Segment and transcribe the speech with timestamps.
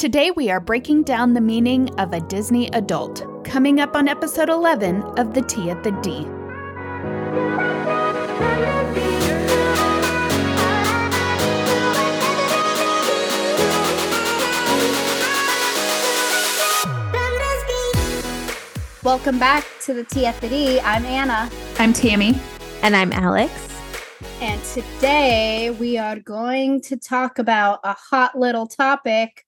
[0.00, 4.48] Today we are breaking down the meaning of a Disney adult, coming up on episode
[4.48, 6.24] 11 of The Tea at the D.
[19.02, 20.80] Welcome back to the TFD.
[20.82, 21.50] I'm Ana.
[21.78, 22.40] I'm Tammy.
[22.80, 23.52] And I'm Alex.
[24.40, 29.44] And today we are going to talk about a hot little topic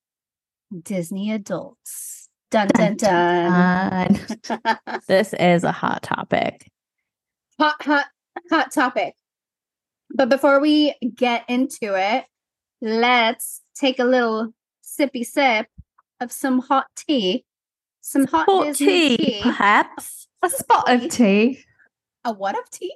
[0.83, 2.29] Disney adults.
[2.51, 4.19] Dun dun dun.
[4.43, 4.79] dun.
[5.09, 6.69] this is a hot topic.
[7.59, 8.07] Hot, hot,
[8.51, 9.15] hot topic.
[10.15, 12.25] But before we get into it,
[12.81, 14.53] let's take a little
[14.85, 15.67] sippy sip
[16.21, 17.45] of some hot tea
[18.05, 19.41] some hot Hot Disney tea, tea.
[19.43, 20.27] perhaps.
[20.43, 21.61] A spot of tea.
[22.25, 22.93] A what of tea?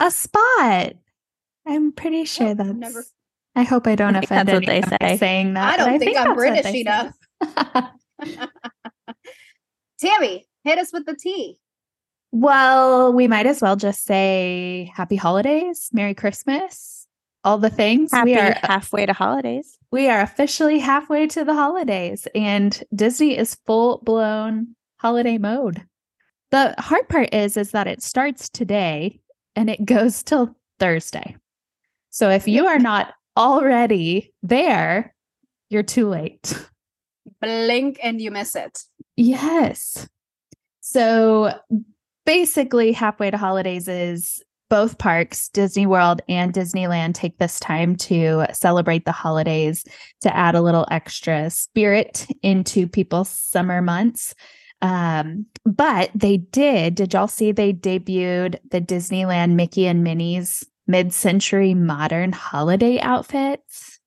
[0.00, 0.94] A spot.
[1.66, 2.70] I'm pretty sure Oh, that's.
[2.72, 3.04] never-
[3.56, 5.16] I hope I don't I offend that's what they say.
[5.16, 5.80] saying that.
[5.80, 7.14] I don't think, I'm that's what British enough.
[10.00, 11.58] Tammy, hit us with the tea.
[12.32, 17.06] well, we might as well just say Happy Holidays, Merry Christmas,
[17.44, 18.12] all the things.
[18.12, 19.78] Happy we are halfway to holidays.
[19.90, 25.82] we are officially halfway to the holidays, and Disney is full blown holiday mode.
[26.50, 29.18] The hard part is is that it starts today
[29.54, 31.36] and it goes till Thursday.
[32.10, 35.14] So if you are not already there,
[35.70, 36.54] you're too late.
[37.40, 38.82] Blink and you miss it.
[39.16, 40.08] Yes.
[40.80, 41.52] So
[42.24, 48.46] basically, halfway to holidays is both parks, Disney World and Disneyland, take this time to
[48.52, 49.84] celebrate the holidays
[50.22, 54.34] to add a little extra spirit into people's summer months.
[54.82, 56.96] Um, but they did.
[56.96, 64.00] Did y'all see they debuted the Disneyland Mickey and Minnie's mid century modern holiday outfits?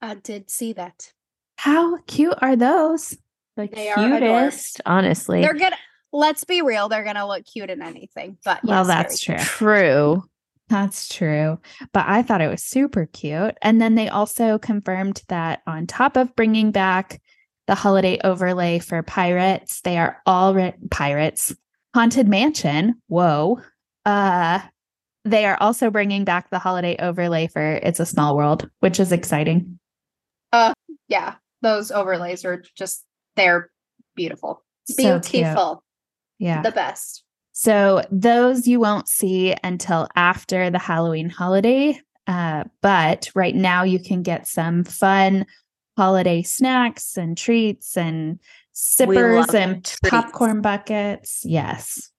[0.00, 1.12] I did see that.
[1.56, 3.16] How cute are those?
[3.56, 5.42] The They are cutest, honestly.
[5.42, 5.76] They're gonna
[6.12, 8.38] let's be real, they're gonna look cute in anything.
[8.44, 9.38] But Well, yes, that's true.
[9.38, 10.24] True.
[10.68, 11.58] That's true.
[11.92, 13.56] But I thought it was super cute.
[13.62, 17.20] And then they also confirmed that on top of bringing back
[17.66, 21.54] the holiday overlay for pirates, they are already pirates.
[21.94, 23.00] Haunted Mansion.
[23.08, 23.60] Whoa.
[24.04, 24.60] Uh
[25.24, 29.12] they are also bringing back the holiday overlay for It's a Small World, which is
[29.12, 29.78] exciting.
[31.08, 33.04] Yeah, those overlays are just
[33.36, 33.70] they're
[34.14, 34.62] beautiful.
[34.84, 35.44] So cute.
[35.44, 35.82] Beautiful.
[36.38, 36.62] Yeah.
[36.62, 37.24] The best.
[37.52, 42.00] So those you won't see until after the Halloween holiday.
[42.26, 45.46] Uh, but right now you can get some fun
[45.96, 48.40] holiday snacks and treats and
[48.72, 50.10] sippers and treats.
[50.10, 51.44] popcorn buckets.
[51.44, 52.10] Yes.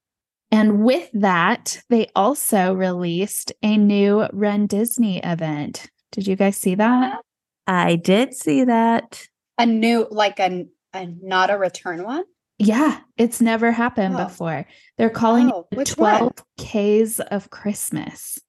[0.56, 5.90] And with that, they also released a new Run Disney event.
[6.12, 7.20] Did you guys see that?
[7.68, 9.28] I did see that.
[9.58, 12.24] A new like a, a not a return one.
[12.58, 14.26] Yeah, it's never happened Oh.
[14.26, 14.66] before.
[14.98, 16.32] They're calling Oh, it which one?
[16.58, 18.40] 12 Ks of Christmas.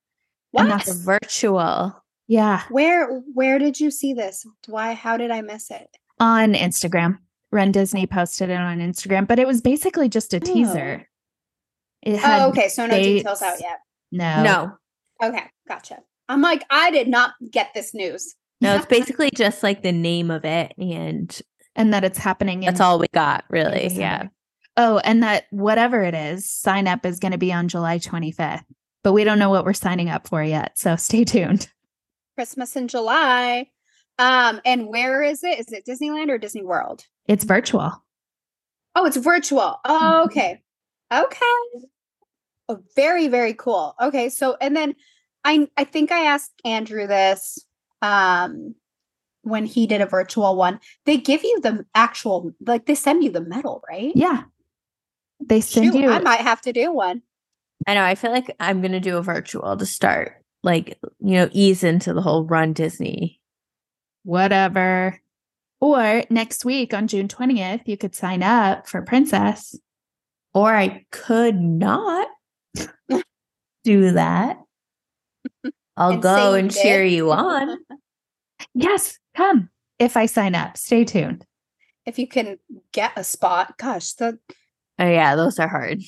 [0.52, 0.62] What?
[0.62, 2.02] And that's- Virtual.
[2.28, 4.44] Yeah, Where where did you see this?
[4.66, 5.88] Why how did I miss it?
[6.18, 7.18] on Instagram.
[7.52, 11.02] Run Disney posted it on Instagram, but it was basically just a teaser.
[11.02, 11.06] Oh.
[12.02, 12.68] It had Oh, okay.
[12.68, 13.78] So no details out yet.
[14.12, 14.42] No.
[14.42, 14.72] No.
[15.22, 15.98] Okay, gotcha.
[16.28, 18.34] I'm like, I did not get this news.
[18.60, 20.72] No, it's basically just like the name of it.
[20.78, 21.36] And
[21.74, 23.88] And that it's happening in that's all we got, really.
[23.88, 24.28] Yeah.
[24.76, 28.62] Oh, and that whatever it is, sign up is going to be on July 25th.
[29.02, 30.78] But we don't know what we're signing up for yet.
[30.78, 31.68] So stay tuned.
[32.36, 33.68] Christmas in July.
[34.18, 35.58] Um, and where is it?
[35.60, 37.04] Is it Disneyland or Disney World?
[37.26, 38.02] It's virtual.
[38.94, 39.78] Oh, it's virtual.
[39.84, 40.24] Oh, Mhm.
[40.26, 40.62] okay.
[41.12, 41.86] Okay.
[42.68, 43.94] Oh, very, very cool.
[44.00, 44.28] Okay.
[44.28, 44.94] So and then
[45.44, 47.64] I I think I asked Andrew this
[48.02, 48.74] um
[49.42, 50.80] when he did a virtual one.
[51.04, 54.12] They give you the actual like they send you the medal, right?
[54.14, 54.42] Yeah.
[55.38, 57.22] They send Shoot, you I might have to do one.
[57.86, 58.02] I know.
[58.02, 61.84] I feel like I'm going to do a virtual to start, like, you know, ease
[61.84, 63.40] into the whole run Disney.
[64.24, 65.20] whatever.
[65.80, 69.78] Or next week on June 20th, you could sign up for Princess.
[70.56, 72.26] Or I could not
[73.84, 74.56] do that.
[75.98, 77.76] I'll And go and cheer you on.
[78.74, 79.68] Yes, come.
[79.98, 81.44] If I sign up, stay tuned.
[82.06, 82.58] if you can
[82.92, 83.76] get a spot.
[83.76, 84.38] Gosh, the,
[84.98, 85.36] Oh, yeah.
[85.36, 86.00] Those are hard.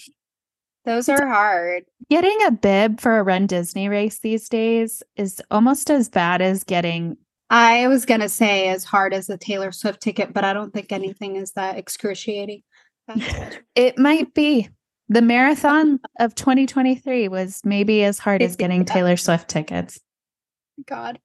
[0.87, 1.85] those are hard.
[2.11, 6.65] Getting a bib for a Run Disney race these days is almost as bad as
[6.65, 7.19] getting.
[7.51, 10.91] I was gonna say as hard as a Taylor Swift ticket, but I don't think
[10.91, 12.63] anything is that excruciating.
[13.75, 14.69] It might be.
[15.09, 20.01] The marathon of 2023 was maybe as hard as getting Taylor Swift tickets.
[20.87, 21.21] God.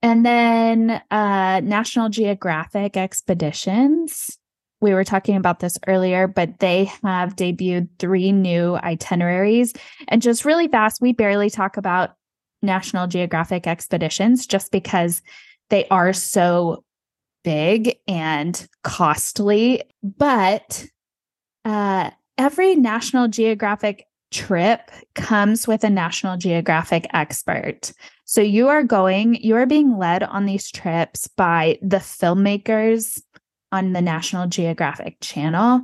[0.00, 4.38] And then uh, National Geographic Expeditions.
[4.80, 9.74] We were talking about this earlier, but they have debuted three new itineraries.
[10.06, 12.10] And just really fast, we barely talk about
[12.62, 15.20] National Geographic Expeditions just because
[15.68, 16.84] they are so
[17.42, 19.82] big and costly.
[20.02, 20.86] But
[21.68, 27.92] uh, every National Geographic trip comes with a National Geographic expert.
[28.24, 33.22] So you are going, you are being led on these trips by the filmmakers
[33.72, 35.82] on the National Geographic channel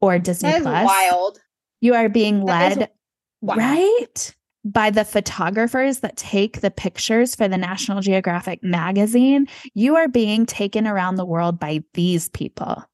[0.00, 0.86] or Disney That is Plus.
[0.86, 1.40] wild.
[1.80, 2.90] You are being That led
[3.42, 4.34] right
[4.64, 9.48] by the photographers that take the pictures for the National Geographic magazine.
[9.74, 12.84] You are being taken around the world by these people.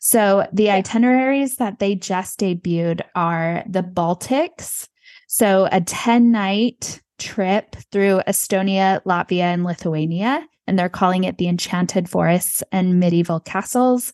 [0.00, 4.88] So the itineraries that they just debuted are the Baltics.
[5.26, 10.46] So a 10 night trip through Estonia, Latvia, and Lithuania.
[10.66, 14.12] And they're calling it the Enchanted Forests and Medieval Castles.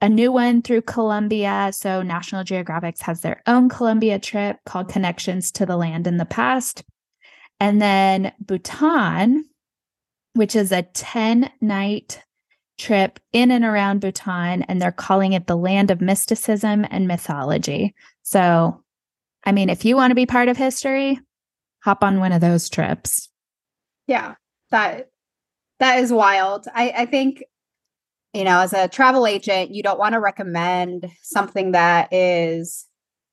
[0.00, 1.70] A new one through Colombia.
[1.72, 6.24] So National Geographic has their own Colombia trip called Connections to the Land in the
[6.24, 6.84] Past.
[7.60, 9.44] And then Bhutan,
[10.34, 12.22] which is a 10 night
[12.78, 17.94] trip in and around Bhutan, and they're calling it the land of mysticism and mythology.
[18.22, 18.82] So,
[19.44, 21.20] I mean, if you want to be part of history,
[21.82, 23.28] hop on one of those trips.
[24.06, 24.34] Yeah,
[24.70, 25.10] that
[25.80, 26.66] that is wild.
[26.74, 27.44] I I think
[28.32, 32.86] you know, as a travel agent, you don't want to recommend something that is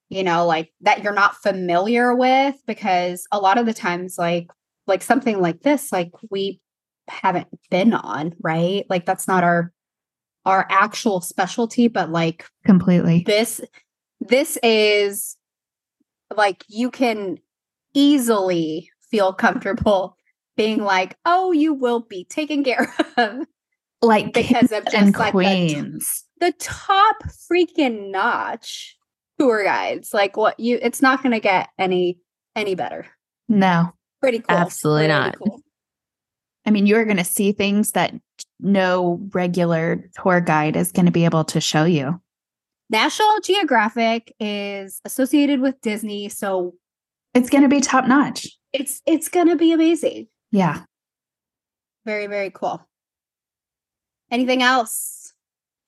[0.10, 4.48] you know, like that you're not familiar with because a lot of the times like
[4.86, 6.60] like something like this like we
[7.08, 8.86] haven't been on, right?
[8.90, 9.72] Like that's not our
[10.46, 13.24] our actual specialty, but like Completely.
[13.26, 13.62] this
[14.20, 15.38] this is
[16.36, 17.38] like you can
[17.94, 20.18] easily feel comfortable
[20.56, 23.46] being like oh you will be taken care of
[24.02, 26.24] Like because of just like the, queens.
[26.40, 27.18] the top
[27.52, 28.96] freaking notch
[29.40, 32.20] tour guides like what you it's not going to get any
[32.56, 33.06] any better
[33.50, 33.92] No.
[34.22, 35.38] pretty cool Absolutely Really not.
[35.38, 35.62] cool.
[36.66, 38.14] I mean, you're going to see things that
[38.60, 42.22] no regular tour guide is going to be able to show you.
[42.90, 46.74] national geographic is associated with disney so
[47.34, 48.48] It's going to be top notch.
[48.74, 50.82] it's it's going to be amazing Yeah.
[52.06, 52.86] very very cool
[54.30, 55.34] anything else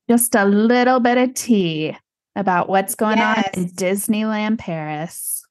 [0.09, 1.95] Just a little bit of tea
[2.35, 5.42] about what's going on in Disneyland Paris.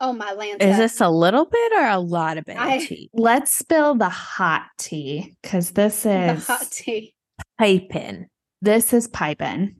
[0.00, 3.10] Oh my land Is this a little bit or a lot of bit I- tea?
[3.14, 7.14] Let's spill the hot tea because this is the hot tea
[7.58, 8.26] Piping.
[8.62, 9.76] this is piping,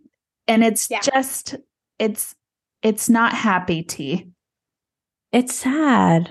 [0.49, 1.00] and it's Yeah.
[1.00, 1.56] just
[1.99, 2.34] it's
[2.82, 4.28] it's not happy tea.
[5.32, 6.31] It's sad.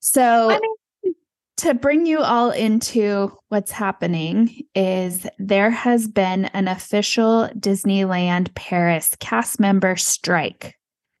[0.00, 1.14] So I mean-
[1.58, 9.14] to bring you all into what's happening is there has been an official Disneyland Paris
[9.20, 10.74] cast member strike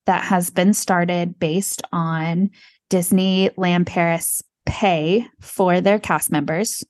[0.06, 2.50] that has been started based on
[2.90, 6.84] Disneyland Paris pay for their cast members.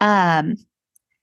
[0.00, 0.56] Um,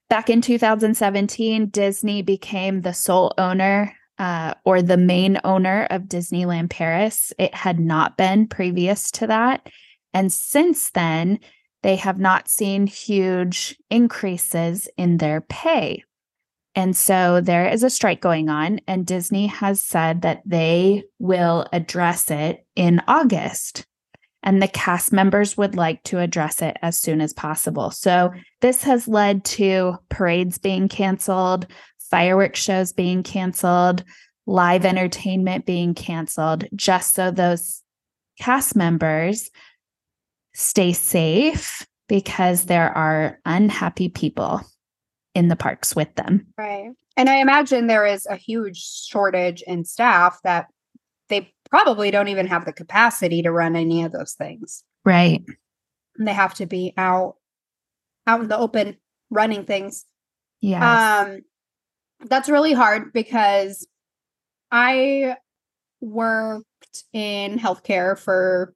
[0.10, 6.70] back in 2017, Disney became the sole owner uh, or the main owner of Disneyland
[6.70, 7.32] Paris.
[7.40, 9.70] It had not been previous to that.
[10.14, 11.40] And since then,
[11.84, 16.04] they have not seen huge increases in their pay.
[16.80, 21.68] And so there is a strike going on, and Disney has said that they will
[21.74, 23.86] address it in August.
[24.44, 27.92] And the cast members would like to address it as soon as possible.
[27.92, 31.68] So this has led to parades being canceled,
[32.10, 34.06] fireworks shows being canceled,
[34.46, 37.84] live entertainment being canceled, just so those
[38.39, 39.50] cast members
[40.53, 44.62] stay safe because there are unhappy people
[45.39, 46.46] in the parks with them.
[46.58, 50.67] right and i imagine there is a huge shortage in staff that
[51.29, 55.41] they probably don't even have the capacity to run any of those things Right.
[56.17, 57.36] and they have to be out
[58.27, 58.98] out in the open
[59.29, 60.05] running things
[60.60, 61.22] Yeah.
[61.22, 61.39] um
[62.27, 63.88] that's really hard because
[64.72, 65.38] i
[66.01, 68.74] worked in healthcare for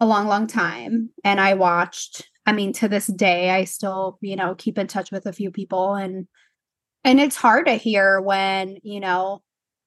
[0.00, 4.36] a long long time and i watched i mean to this day i still you
[4.36, 6.26] know keep in touch with a few people and
[7.04, 9.42] and it's hard to hear when you know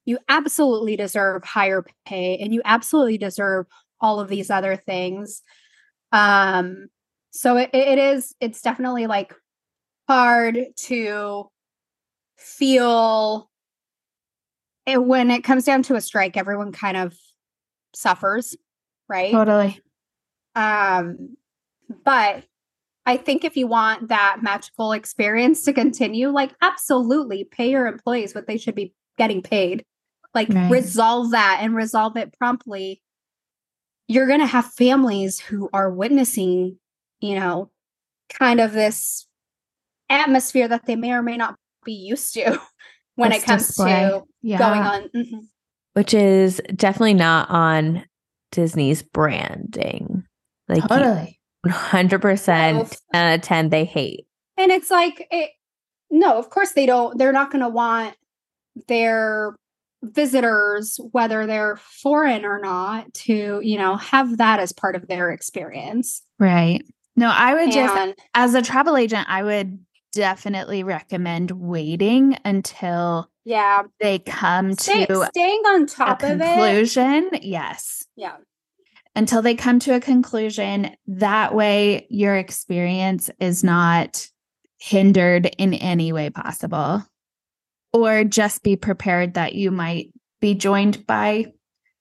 [0.06, 3.66] you absolutely deserve higher pay and you absolutely deserve
[4.00, 5.42] all of these other things
[6.12, 6.88] um
[7.32, 9.34] so it, it is it's definitely like
[10.08, 11.50] hard to
[12.38, 13.50] feel
[14.86, 17.14] it, when it comes down to a strike everyone kind of
[17.94, 18.56] suffers
[19.10, 19.82] right totally.
[20.56, 21.36] um
[22.04, 22.44] but
[23.06, 28.36] I think if you want that magical experience to continue, like absolutely pay your employees
[28.36, 29.86] what they should be getting paid.
[30.36, 30.70] Like right.
[30.70, 33.02] resolve that and resolve it promptly.
[34.10, 36.80] You're going to have families who are witnessing,
[37.22, 37.72] you know,
[38.30, 39.26] kind of this
[40.10, 42.62] atmosphere that they may or may not be used to
[43.16, 44.10] when this it comes display.
[44.10, 44.58] to yeah.
[44.58, 45.10] going on.
[45.16, 45.40] Mm-hmm.
[45.94, 48.06] Which is definitely not on
[48.52, 50.26] Disney's branding.
[50.68, 51.22] Like, totally.
[51.22, 51.37] You-
[51.70, 54.26] 100% out of 10 they hate.
[54.58, 55.52] And it's like, it,
[56.10, 57.18] no, of course they don't.
[57.18, 58.16] They're not going to want
[58.88, 59.56] their
[60.04, 65.32] visitors, whether they're foreign or not, to, you know, have that as part of their
[65.32, 66.24] experience.
[66.40, 66.84] Right.
[67.16, 69.80] No, I would and, just, as a travel agent, I would
[70.14, 77.30] definitely recommend waiting until yeah they come Stay, to staying on top of conclusion.
[77.34, 77.44] It.
[77.44, 78.06] Yes.
[78.16, 78.38] Yeah.
[79.18, 80.96] Until they come to a conclusion.
[81.08, 84.28] That way, your experience is not
[84.80, 87.04] hindered in any way possible.
[87.92, 91.54] Or just be prepared that you might be joined by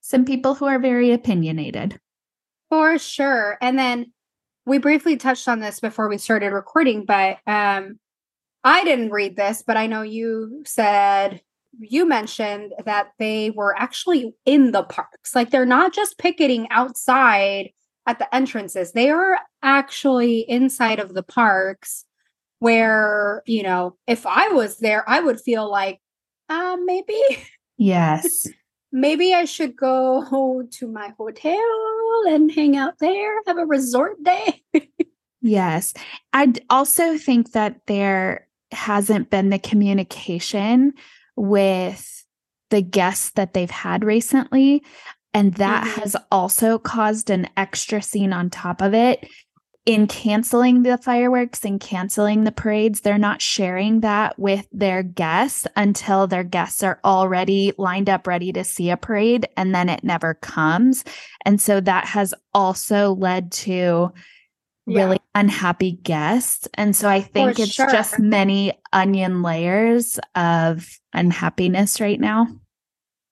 [0.03, 1.99] some people who are very opinionated.
[2.69, 3.57] For sure.
[3.63, 4.13] And then
[4.67, 7.99] we briefly touched on this before we started recording, but um
[8.63, 11.41] I didn't read this, but I know you said
[11.78, 15.35] you mentioned that they were actually in the parks.
[15.35, 17.71] Like they're not just picketing outside
[18.06, 18.92] at the entrances.
[18.92, 22.04] They are actually inside of the parks
[22.59, 26.00] where, you know, if I was there, I would feel like
[26.49, 27.21] uh maybe
[27.76, 28.47] Yes.
[28.92, 34.62] maybe I should go to my hotel and hang out there, have a resort day.
[35.42, 35.95] Yes.
[36.33, 40.92] I also think that there hasn't been the communication
[41.37, 42.25] with
[42.71, 44.83] the guests that they've had recently.
[45.33, 46.02] And that Mhm.
[46.02, 49.28] has also caused an extra scene on top of it.
[49.85, 55.64] In canceling the fireworks and canceling the parades, they're not sharing that with their guests
[55.76, 60.02] until their guests are already lined up ready to see a parade and then it
[60.02, 61.05] never comes.
[61.45, 64.12] And so that has also led to
[64.87, 65.05] Yeah.
[65.05, 66.69] really unhappy guests.
[66.75, 67.88] And so I think it's sure.
[67.90, 72.47] just many onion layers of unhappiness right now,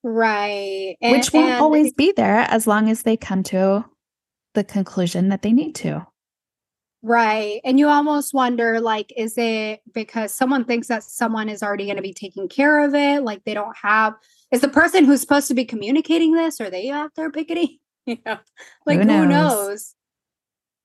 [0.02, 0.96] Right.
[1.00, 3.84] which won't always be there as long as they come to
[4.54, 6.06] the conclusion that they need to.
[7.02, 7.60] right.
[7.64, 11.96] And you almost wonder like, is it because someone thinks that someone is already going
[11.96, 13.22] to be taking care of it?
[13.22, 14.14] Like they don't have,
[14.50, 17.78] is the person who's supposed to be communicating this, are they out there picketing?
[18.06, 18.38] You know,
[18.84, 19.28] like who knows?
[19.28, 19.94] knows?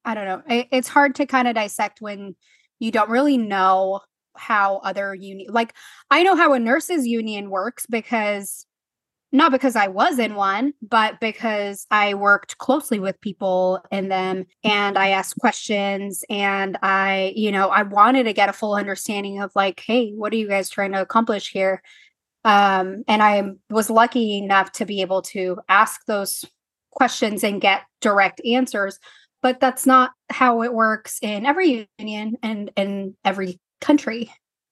[0.10, 0.42] I don't know.
[0.50, 2.36] It, it's hard to kind of dissect when
[2.80, 4.00] you don't really know
[4.36, 5.76] how other union like
[6.10, 8.66] I know how a nurses union works because
[9.32, 14.48] not because I was in one, but because I worked closely with people in them
[14.64, 19.40] and I asked questions and I, you know, I wanted to get a full understanding
[19.40, 21.84] of like, hey, what are you guys trying to accomplish here?
[22.44, 26.44] Um, and I was lucky enough to be able to ask those
[26.90, 29.00] questions and get direct answers.
[29.42, 34.32] But that's not how it works in every union and in every country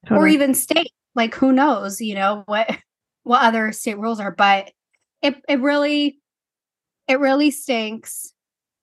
[0.09, 0.91] or even state.
[1.15, 2.69] Like who knows, you know, what
[3.23, 4.31] what other state rules are.
[4.31, 4.71] But
[5.21, 6.19] it it really
[7.07, 8.33] it really stinks,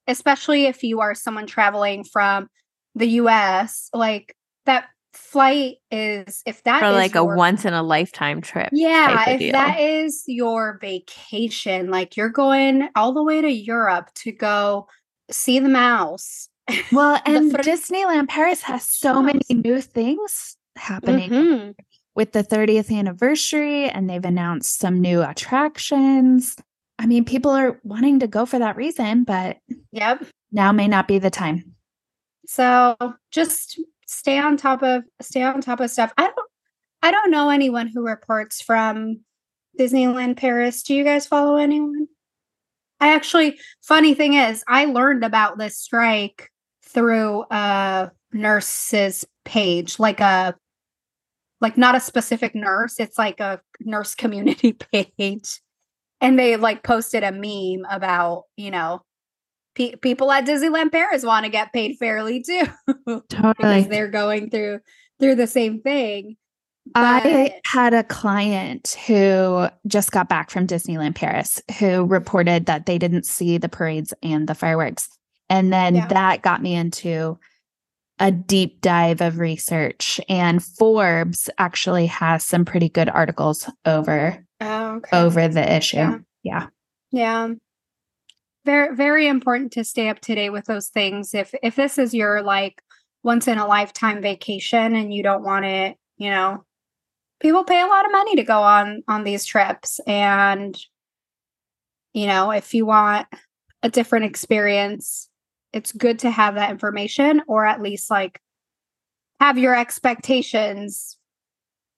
[0.07, 2.49] especially if you are someone traveling from
[2.95, 3.91] the US.
[3.93, 4.35] Like
[4.67, 8.71] that flight is if that For is like a once in a lifetime trip.
[8.73, 9.53] yeah, if deal.
[9.53, 14.88] that is your vacation, like you're going all the way to Europe to go
[15.31, 16.49] see the mouse.
[16.93, 21.75] Well, and Disneyland Paris has so many new things happening Mhm.
[22.14, 26.57] with the 30th anniversary, and they've announced some new attractions.
[26.99, 29.59] I mean, people are wanting to go for that reason, but
[29.93, 30.26] Yep.
[30.52, 31.75] now may not be the time.
[32.47, 32.97] So
[33.31, 36.12] just stay on top of stay on top of stuff.
[36.19, 36.49] I don't
[37.02, 39.21] I don't know anyone who reports from
[39.78, 40.83] Disneyland Paris.
[40.83, 42.09] Do you guys follow anyone?
[43.04, 46.50] I actually funny thing is I learned about this strike
[46.82, 50.54] through a nurse's page, like a
[51.61, 55.61] like not a specific nurse, it's like a nurse community page.
[56.23, 59.02] And they like posted a meme about, you know,
[59.75, 62.64] pe- people at Disneyland Paris want to get paid fairly too
[63.06, 63.82] because Totally.
[63.82, 64.80] they're going through
[65.20, 66.38] through the same thing.
[66.95, 72.99] I had a client who just got back from Disneyland Paris who reported that they
[72.99, 75.09] didn't see the parades and the fireworks.
[75.49, 76.07] And then Yeah.
[76.09, 77.38] that got me into
[78.19, 80.21] a deep dive of research.
[80.29, 85.17] And Forbes actually has some pretty good articles over Oh, okay.
[85.17, 85.97] over the issue.
[85.97, 86.19] Yeah.
[86.43, 86.67] Yeah.
[87.11, 87.49] Yeah.
[88.64, 91.35] Very very important to stay up to date with those things.
[91.35, 92.83] If if this is your like
[93.23, 96.64] once in a lifetime vacation and you don't want it, you know,
[97.45, 100.79] people pay a lot of money to go on on these trips and
[102.15, 103.27] you know, if you want
[103.83, 105.29] a different experience,
[105.73, 108.41] it's good to have that information or at least like
[109.41, 111.19] have your expectations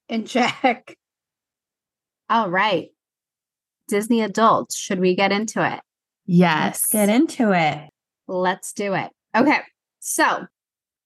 [0.08, 0.96] in check.
[2.28, 2.88] All right.
[3.86, 5.80] Disney adults, should we get into it?
[6.24, 6.82] Yes.
[6.82, 7.88] Let's get into it.
[8.26, 9.10] Let's do it.
[9.36, 9.60] Okay.
[10.00, 10.46] So,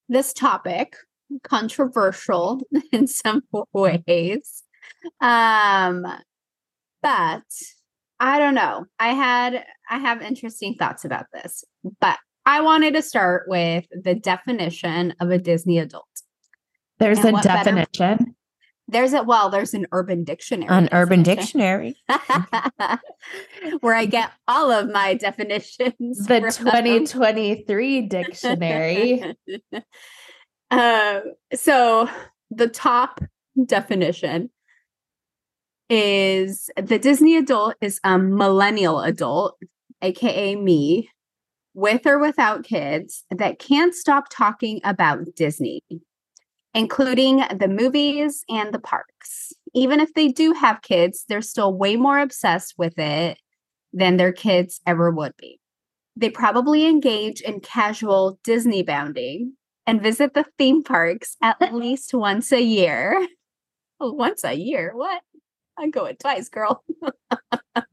[0.09, 0.97] this topic
[1.43, 2.61] controversial
[2.93, 4.63] in some ways.
[5.21, 6.07] Um
[7.03, 7.43] but
[8.19, 8.85] I don't know.
[8.99, 11.65] I had I have interesting thoughts about this.
[12.01, 16.07] But I wanted to start with the definition of a Disney adult.
[16.99, 18.37] There's And a what better- definition.
[18.89, 20.67] There's a well, there's an urban dictionary.
[20.69, 21.97] An urban dictionary.
[23.81, 26.27] where I get all of my definitions.
[26.27, 26.51] The from.
[26.51, 29.37] 2023 dictionary.
[30.71, 31.21] uh,
[31.55, 32.09] so
[32.51, 33.21] the top
[33.67, 34.51] definition
[35.89, 39.59] is the Disney adult is a millennial adult,
[40.03, 41.11] aka me,
[41.75, 45.83] with or without kids that can't stop talking about Disney,
[46.75, 49.53] including the movies and the parks.
[49.75, 53.39] Even if they do have kids, they're still way more obsessed with it
[53.93, 55.61] than their kids ever would be.
[56.17, 59.55] They probably engage in casual Disney bounding
[59.91, 63.27] and visit the theme parks at least once a year.
[63.99, 64.93] Oh, once a year?
[64.95, 65.21] What?
[65.77, 66.85] I'm going twice, girl.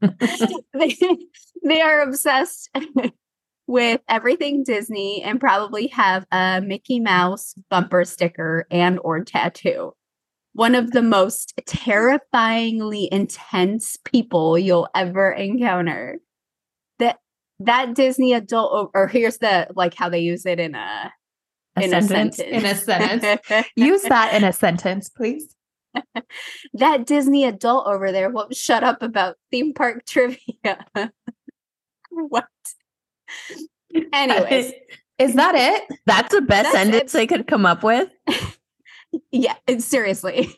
[0.74, 0.96] they,
[1.64, 2.70] they are obsessed
[3.66, 9.92] with everything Disney and probably have a Mickey Mouse bumper sticker and or tattoo.
[10.52, 16.20] One of the most terrifyingly intense people you'll ever encounter.
[17.00, 17.18] That
[17.58, 21.12] that Disney adult or, or here's the like how they use it in a
[21.80, 22.38] A in sentence.
[22.38, 23.22] a In a sentence.
[23.22, 23.68] sentence.
[23.76, 25.54] Use that in a sentence, please.
[26.74, 30.84] that Disney adult over there won't shut up about theme park trivia.
[32.10, 32.46] what?
[34.12, 34.72] Anyways,
[35.18, 35.98] Is that it?
[36.06, 36.92] That's the best That's it.
[36.92, 38.08] sentence I could come up with.
[39.32, 40.56] yeah, seriously.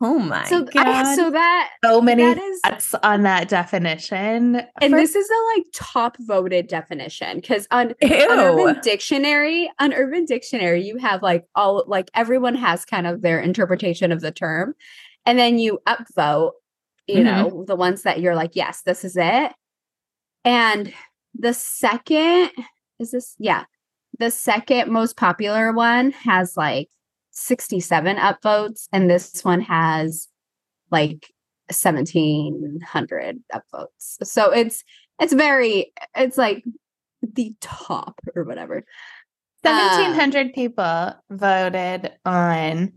[0.00, 0.86] Oh my so god.
[0.86, 4.56] I, so that So many that is thoughts on that definition.
[4.80, 8.30] and For- this is a like top voted definition because on, Ew.
[8.30, 13.22] on Urban Dictionary, on Urban Dictionary, you have like all like everyone has kind of
[13.22, 14.74] their interpretation of the term,
[15.26, 16.52] and then you upvote,
[17.08, 17.24] you Mhm.
[17.24, 19.52] know, the ones that you're like, yes, this is it.
[20.44, 20.92] And
[21.38, 22.50] the second
[22.98, 23.64] is this, yeah,
[24.18, 26.88] the second most popular one has like
[27.40, 30.28] 67 upvotes, and this one has
[30.90, 31.32] like
[31.70, 34.24] 1700 upvotes.
[34.24, 34.84] So it's
[35.20, 36.64] it's very it's like
[37.22, 38.84] the top or whatever.
[39.62, 42.92] 1700 people voted on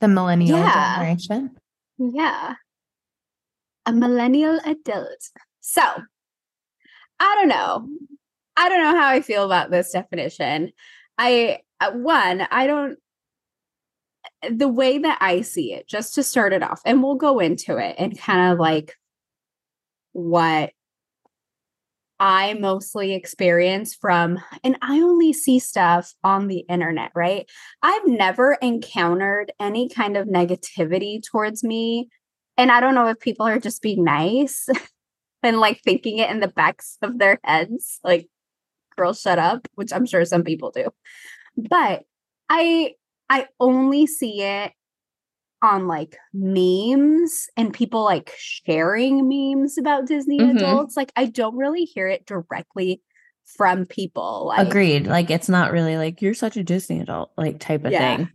[0.00, 0.94] the millennial Yeah.
[0.98, 1.50] generation.
[1.98, 2.54] Yeah.
[3.86, 5.30] A millennial adult.
[5.60, 5.82] So,
[7.20, 7.88] I don't know.
[8.56, 10.70] I don't know how I feel about this definition.
[11.18, 12.98] I uh, one, I don't
[14.50, 17.76] the way that I see it, just to start it off, and we'll go into
[17.76, 18.94] it and kind of like
[20.12, 20.72] what
[22.20, 27.46] I mostly experience from, and I only see stuff on the internet, right?
[27.82, 32.08] I've never encountered any kind of negativity towards me.
[32.56, 34.68] And I don't know if people are just being nice
[35.42, 38.28] and like thinking it in the backs of their heads, like,
[38.96, 40.90] girl, shut up, which I'm sure some people do.
[41.56, 42.04] But
[42.48, 42.94] I
[43.30, 44.72] I only see it
[45.62, 50.56] on like memes and people like sharing memes about Disney Mhm.
[50.56, 50.96] adults.
[50.96, 53.00] Like I don't really hear it directly
[53.56, 54.46] from people.
[54.48, 55.06] Like, Agreed.
[55.06, 58.16] Like it's not really like you're such a Disney adult, like type of Yeah.
[58.16, 58.30] thing.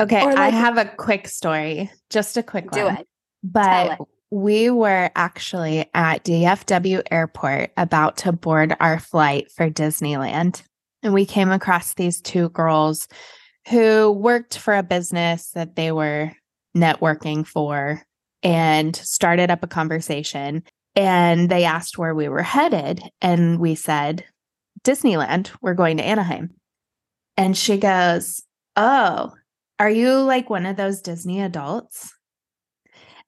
[0.00, 2.96] Okay, Or I have a quick story, just a quick Do one.
[2.96, 3.08] it.
[3.44, 4.06] But it.
[4.32, 10.62] we were actually at DFW Airport about to board our flight for Disneyland.
[11.04, 13.06] And we came across these two girls
[13.68, 16.32] who worked for a business that they were
[16.76, 18.02] networking for
[18.42, 20.62] and started up a conversation.
[20.94, 23.02] And they asked where we were headed.
[23.20, 24.24] And we said,
[24.84, 26.50] Disneyland, we're going to Anaheim.
[27.36, 28.42] And she goes,
[28.76, 29.32] Oh,
[29.78, 32.14] are you like one of those Disney adults?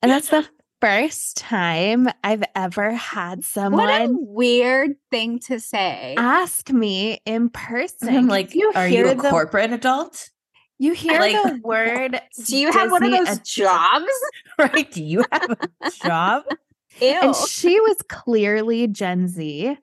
[0.02, 0.46] And that's the
[0.84, 3.86] first time I've ever had someone.
[3.86, 6.14] What a someone weird thing to say.
[6.18, 8.14] ask me in person.
[8.14, 10.30] I'm like, you are you hear a the- corporate adult?
[10.78, 12.20] You hear like- the word.
[12.46, 14.06] Do you have one of those ad- jobs?
[14.58, 14.90] Right?
[14.90, 16.44] Do you have a job?
[17.00, 17.08] Ew.
[17.08, 19.78] And she was clearly Gen Z.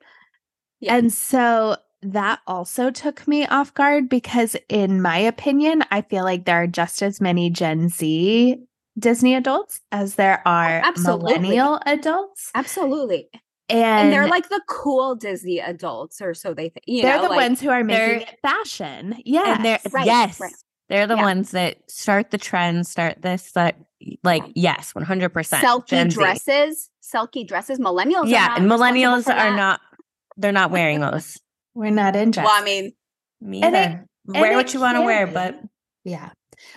[0.80, 0.96] Yeah.
[0.96, 6.44] And so that also took me off guard because, in my opinion, I feel like
[6.46, 8.58] there are just as many Gen Z
[8.98, 11.38] Disney adults as there oh, are absolutely.
[11.38, 12.50] millennial adults.
[12.54, 13.28] Absolutely.
[13.68, 16.84] And, And, they're like the cool Disney adults, or so they think.
[16.86, 19.16] they're know, the like, ones who are making it fashion.
[19.24, 19.54] Yeah.
[19.56, 20.52] And they're Right, yes, right.
[20.90, 21.22] they're the Yeah.
[21.22, 23.76] ones that start the trend, start this, that
[24.24, 25.64] like yes, one hundred percent.
[25.64, 27.78] selkie dresses, selkie dresses.
[27.78, 29.56] Millennials, Yeah, are not responsible millennials are that.
[29.56, 29.80] not.
[30.36, 31.38] They're not wearing those.
[31.74, 32.44] We're not interested.
[32.50, 32.92] Well, I mean,
[33.40, 34.06] Me And it- either.
[34.34, 35.58] and Wear what you want to wear, but.
[36.04, 36.30] Yeah.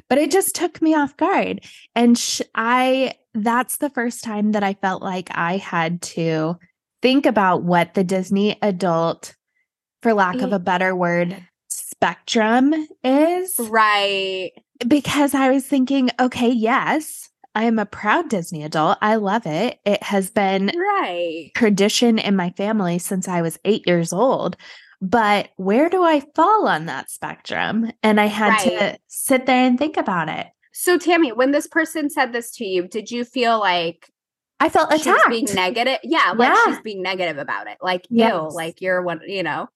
[0.10, 1.62] But it just took me off guard.
[1.96, 6.58] And sh- I, that's the first time that I felt like I had to
[7.02, 9.36] think about what the Disney adult,
[10.02, 10.56] for lack of Mm.
[10.56, 11.38] a better word,
[11.70, 13.56] spectrum is.
[13.60, 14.52] right.
[14.88, 18.98] Because I was thinking, okay, yes, I am a proud Disney adult.
[19.02, 19.80] I love it.
[19.86, 21.52] It has been Right.
[21.56, 24.58] tradition in my family since I was eight years old.
[25.02, 27.92] But where do I fall on that spectrum?
[28.04, 30.48] And I had to sit there and think about it.
[30.74, 34.10] So, Tammy, when this person said this to you, did you feel like
[34.60, 35.30] I felt attacked.
[35.30, 36.00] being negative?
[36.04, 36.62] Yeah, like Yeah.
[36.66, 37.78] she's being negative about it.
[37.82, 38.34] Like, Yes.
[38.34, 39.68] ew, like you're one, you know.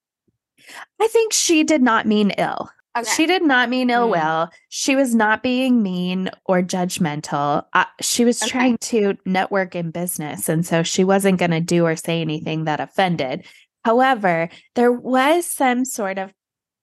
[0.99, 2.69] I think she did not mean ill.
[2.97, 3.09] Okay.
[3.15, 4.11] She did not mean ill Mm.
[4.11, 4.49] will.
[4.67, 7.63] She was not being mean or judgmental.
[7.71, 8.49] Uh, she was Okay.
[8.49, 10.49] trying to network in business.
[10.49, 13.45] And so she wasn't going to do or say anything that offended.
[13.85, 16.31] However, there was some sort of,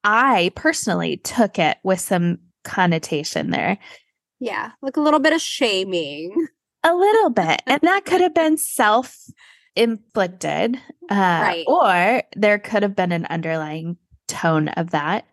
[0.05, 3.79] I personally took it with some connotation there.
[4.41, 6.49] yeah, like a little bit of shaming.
[6.83, 7.63] A little bit.
[7.67, 9.17] And that could have been self
[9.75, 10.77] inflicted.
[11.11, 11.65] Uh, Right.
[11.67, 13.97] Or there could have been an underlying
[14.29, 15.27] tone of that.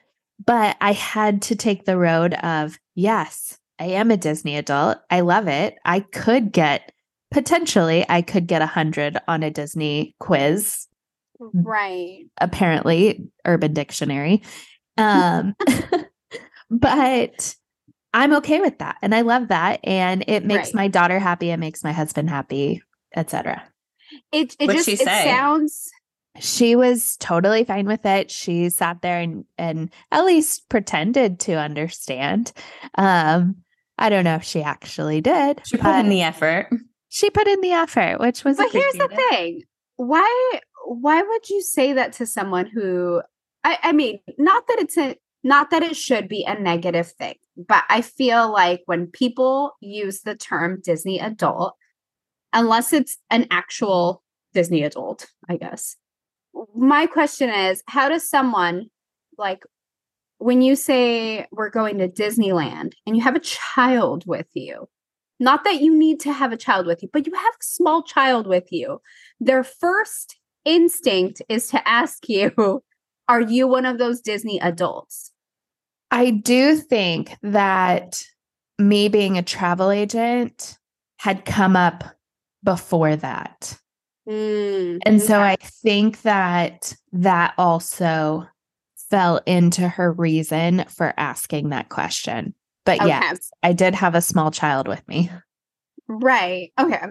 [0.45, 4.97] But I had to take the road of, yes, I am a Disney adult.
[5.09, 5.75] I love it.
[5.85, 6.91] I could get,
[7.31, 10.87] potentially, I could get a 100 on a Disney quiz,
[11.39, 12.25] Right.
[12.39, 14.43] apparently, Urban Dictionary.
[14.95, 15.55] Um,
[16.69, 17.55] but
[18.13, 18.97] I'm okay with that.
[19.01, 19.79] And I love that.
[19.83, 20.75] And it makes Right.
[20.75, 21.49] my daughter happy.
[21.49, 22.83] It makes my husband happy,
[23.15, 23.63] etc.
[24.31, 25.89] It it What'd just she it sounds
[26.39, 28.29] She was totally fine with it.
[28.29, 32.51] She sat there and, and at least pretended to understand.
[32.95, 33.57] Um,
[33.97, 35.61] I don't know if she actually did.
[35.65, 36.69] she put in the effort.
[37.09, 39.63] she put in the effort, which was But here's the thing.
[39.95, 43.21] Why why would you say that to someone who
[43.63, 47.35] I, I mean, not that it's a not that it should be a negative thing,
[47.57, 51.75] but I feel like when people use the term Disney adult,
[52.53, 55.97] unless it's an actual Disney adult, I guess.
[56.75, 58.89] My question is, how does someone
[59.37, 59.63] like
[60.37, 64.87] when you say we're going to Disneyland and you have a child with you,
[65.39, 68.03] not that you need to have a child with you, but you have a small
[68.03, 69.01] child with you.
[69.39, 72.51] Their first instinct is to ask you,
[73.29, 75.31] Are you one of those Disney adults?
[76.11, 78.23] I do think that
[78.77, 80.77] me being a travel agent
[81.19, 82.03] had come up
[82.63, 83.79] before that.
[84.27, 85.39] Mm, And so.
[85.39, 88.45] I think that that also
[89.09, 92.53] fell into her reason for asking that question.
[92.85, 93.07] But Okay.
[93.07, 95.29] yes, I did have a small child with me.
[96.07, 96.73] Right.
[96.77, 97.01] Okay.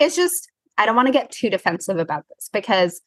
[0.00, 0.49] It's just,
[0.80, 3.02] I don't want to get too defensive about this because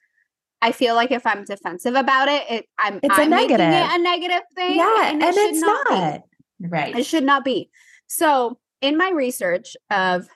[0.62, 3.92] I feel like if I'm defensive about it, it I'm, It's a I'm making negative.
[3.92, 4.76] it a negative thing.
[4.76, 5.88] yeah, and, and, it should it's not.
[5.90, 6.22] not.
[6.62, 6.96] Right.
[6.96, 7.72] It should not be.
[8.08, 10.28] So, in my research of,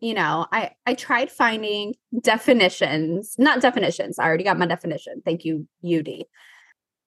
[0.00, 4.18] you know, I I tried finding definitions, not definitions.
[4.18, 5.22] I already got my definition.
[5.24, 6.24] Thank you, UD.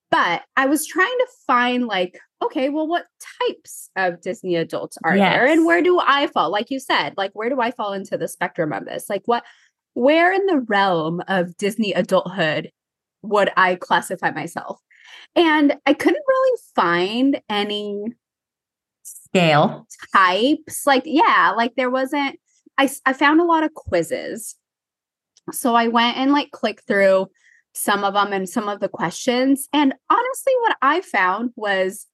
[0.10, 3.06] But I was trying to find like, okay, well, what
[3.42, 6.50] types of Disney adults are there, and where do I fall?
[6.50, 9.10] Like you said, like where do I fall into the spectrum of this?
[9.10, 9.44] Like what,
[9.96, 12.72] where in the realm of Disney adulthood
[13.24, 14.80] would I classify myself?
[15.36, 18.14] And I couldn't really find any
[19.04, 19.86] Scale.
[20.14, 22.40] types like yeah like there wasn't
[22.78, 24.56] I, I found a lot of quizzes
[25.52, 27.28] so i went and like clicked through
[27.74, 32.08] some of them and some of the questions and honestly what i found was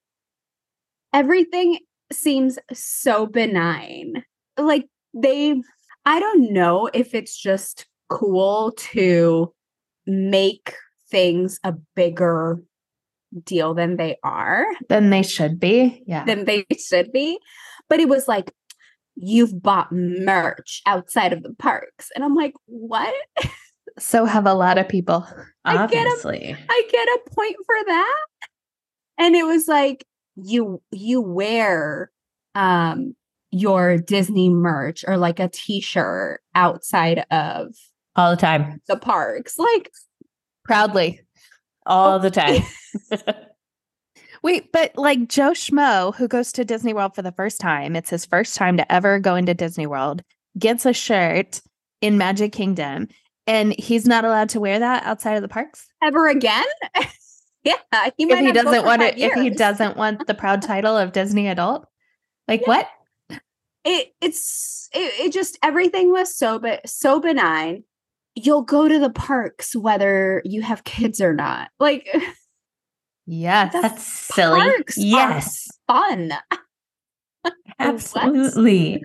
[1.14, 1.78] everything
[2.12, 4.24] seems so benign
[4.58, 5.62] like they
[6.06, 9.54] i don't know if it's just cool to
[10.06, 10.74] make
[11.10, 12.62] things a bigger
[13.44, 16.04] deal than they are Than they should be.
[16.06, 16.26] Yeah.
[16.26, 17.40] than they should be.
[17.90, 18.52] But it was like,
[19.16, 22.10] you've bought merch outside of the parks.
[22.16, 23.14] And I'm like, what?
[24.00, 25.26] so have a lot of people.
[25.66, 26.08] I get.
[26.08, 26.56] Obviously.
[26.70, 28.24] I get a point for that.
[29.18, 32.10] And it was like, you you wear
[32.56, 33.16] um
[33.52, 37.74] your Disney merch or like a t-shirt outside of
[38.16, 38.82] All the time.
[38.88, 39.58] the parks.
[39.60, 39.92] Like,
[40.64, 41.22] Proudly.
[41.86, 42.64] all the time.
[44.44, 48.10] Wait, but like Joe Schmo, who goes to Disney World for the first time, it's
[48.10, 50.24] his first time to ever go into Disney World,
[50.58, 51.62] gets a shirt
[52.02, 53.08] in Magic Kingdom,
[53.46, 55.86] and he's not allowed to wear that outside of the parks.
[56.02, 56.66] Ever again?
[57.64, 57.76] yeah,
[58.18, 60.34] he If he have to go doesn't want five it, if he doesn't want the
[60.34, 61.86] proud title of Disney adult,
[62.48, 62.88] like what?
[63.84, 67.84] It it's it, it just everything was so but so benign
[68.36, 72.08] you'll go to the parks whether you have kids or not like
[73.28, 73.72] Yes.
[73.72, 74.60] That's silly.
[74.98, 76.34] Yes, fun
[77.80, 79.02] absolutely.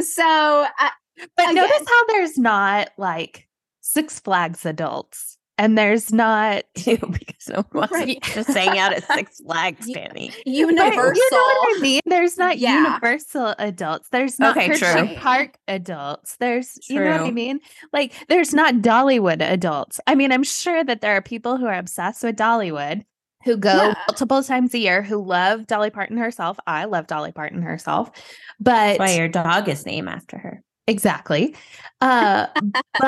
[0.00, 0.90] so I,
[1.36, 1.54] But Again.
[1.56, 3.46] notice how there's not like
[3.80, 8.22] Six Flags adults, and there's not Ew, because no one wants Right.
[8.22, 10.30] to just hang out at Six Flags, Ye- Danny.
[10.30, 12.00] But universal you know what I mean?
[12.06, 12.82] There's not Yeah.
[12.84, 14.08] universal adults.
[14.10, 15.16] There's not Okay, Hershey true.
[15.16, 16.36] Park adults.
[16.40, 17.60] There's you know what I mean?
[17.92, 20.00] Like there's not Dollywood adults.
[20.06, 23.04] I mean, I'm sure that there are people who are obsessed with Dollywood
[23.44, 23.94] who go Yeah.
[24.08, 26.58] multiple times a year who love Dolly Parton herself.
[26.66, 28.10] I love Dolly Parton herself.
[28.58, 30.62] But That's why your dog is named after her.
[30.86, 31.54] exactly.
[32.00, 32.46] Uh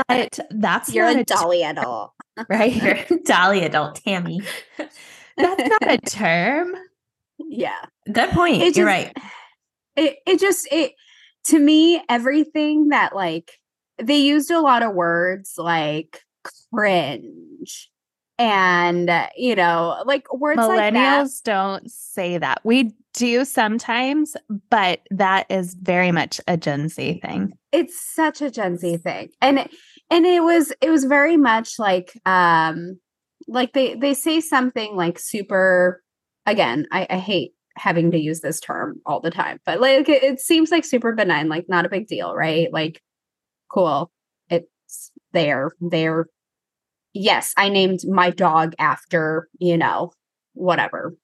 [0.07, 2.12] but that's you're not a a dolly adult
[2.49, 2.75] right?
[2.75, 4.40] You're Dolly adult, Tammy.
[4.79, 6.75] That's not a term.
[7.38, 8.57] yeah Good point.
[8.62, 9.16] It You're just- right.
[9.97, 10.92] it it just it
[11.45, 13.53] to me everything that like
[13.99, 16.23] they used a lot of words like
[16.73, 17.90] cringe
[18.38, 22.61] and uh, you know like words like Millennials don't say that.
[22.64, 24.37] We do sometimes,
[24.71, 27.53] but that is very much a Gen Z thing.
[27.73, 29.71] it's such a gen z thing and it,
[30.12, 32.98] and it was it was very much like um
[33.48, 36.03] like they they say something like super
[36.46, 40.22] again i i hate having to use this term all the time but like it,
[40.22, 42.70] it seems like super benign like not a big deal right?
[42.72, 43.03] Like
[43.70, 44.11] cool
[44.51, 46.27] it's there there.
[47.14, 50.12] Yes i named my dog after you know
[50.53, 51.16] whatever.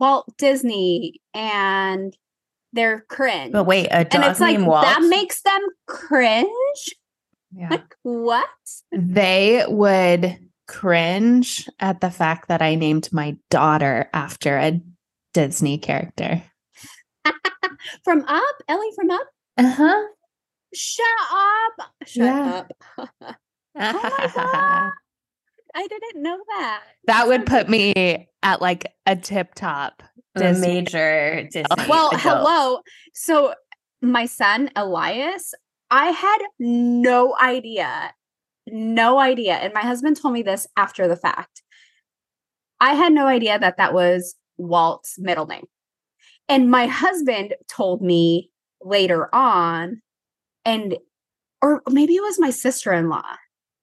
[0.00, 2.16] Walt disney and
[2.72, 3.52] they're cringe.
[3.52, 4.82] But wait, a and dog it's like Walt.
[4.82, 6.94] that makes them cringe
[7.56, 7.68] Yeah.
[7.70, 8.48] like what
[8.92, 14.80] They would cringe at the fact that I named my daughter after a
[15.34, 16.42] Disney character.
[18.04, 19.26] from up ellie from up
[19.58, 20.02] Uh-huh.
[20.74, 22.64] shut up shut Yeah.
[22.98, 23.10] up
[23.74, 24.92] my God.
[25.74, 30.02] i didn't know that that would put me at like a tip top.
[30.36, 30.66] Disney.
[30.82, 31.66] major Disney.
[31.88, 32.20] well adult.
[32.22, 32.80] hello
[33.14, 33.54] so
[34.02, 35.54] my son elias
[35.90, 38.12] i had no idea
[38.66, 41.62] no idea and my husband told me this after the fact.
[42.80, 45.66] I had no idea that that was walt's middle name.
[46.48, 48.50] And my husband told me
[48.82, 50.02] later on
[50.64, 50.98] and
[51.62, 53.36] or maybe it was my sister-in-law.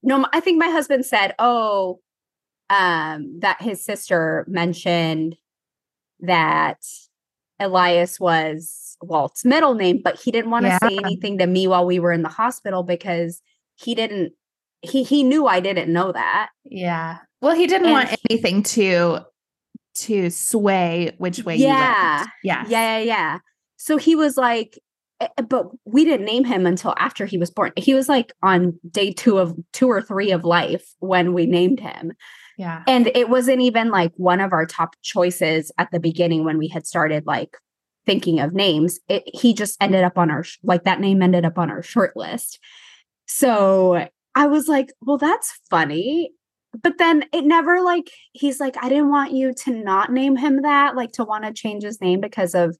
[0.03, 1.99] No i think my husband said oh
[2.69, 5.35] um that his sister mentioned
[6.21, 6.83] that
[7.59, 11.85] Elias was Walt's middle name, but he didn't want to say anything to me while
[11.85, 13.41] we were in the hospital because
[13.75, 14.33] he didn't
[14.81, 16.49] he he knew I didn't know that.
[16.65, 17.17] Yeah.
[17.41, 19.21] Well, he didn't And want anything to
[19.93, 22.25] to sway which way Yeah.
[22.43, 22.65] Yeah.
[22.67, 23.37] Yeah, yeah, yeah.
[23.77, 24.79] So he was like
[25.19, 27.71] eh, eh, but we didn't name him until after he was born.
[27.77, 31.79] He was like on day 2 of 2 or 3 of life when we named
[31.79, 32.13] him.
[32.57, 32.83] Yeah.
[32.87, 36.67] And it wasn't even like one of our top choices at the beginning when we
[36.67, 37.57] had started like
[38.05, 38.99] thinking of names.
[39.07, 41.83] It he just ended up on our sh- like that name ended up on our
[41.83, 42.59] short list.
[43.27, 46.31] So I was like, well, that's funny.
[46.81, 50.61] But then it never like he's like, I didn't want you to not name him
[50.61, 52.77] that, like to want to change his name because of,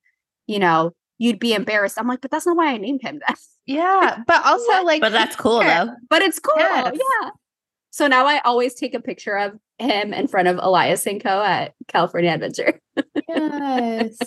[0.47, 1.99] you know, you'd be embarrassed.
[1.99, 3.37] I'm like, but that's not why I named him that.
[3.67, 4.23] Yeah.
[4.25, 5.85] But also like But that's cool Yeah.
[5.85, 5.91] though.
[6.09, 6.55] But it's cool.
[6.57, 6.93] Yes.
[6.95, 7.29] Yeah.
[7.91, 11.43] So now I always take a picture of him in front of Elias and Co
[11.43, 12.79] at California Adventure.
[13.29, 14.17] yes.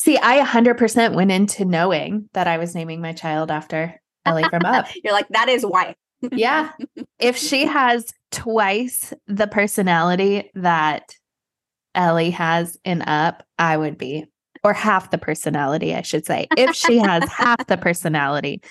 [0.00, 4.64] See, I 100% went into knowing that I was naming my child after Ellie from
[4.64, 4.86] Up.
[5.04, 5.94] You're like, that is why.
[6.32, 6.72] Yeah.
[7.18, 11.14] if she has twice the personality that
[11.94, 14.24] Ellie has in Up, I would be,
[14.64, 16.46] or half the personality, I should say.
[16.56, 18.62] If she has half the personality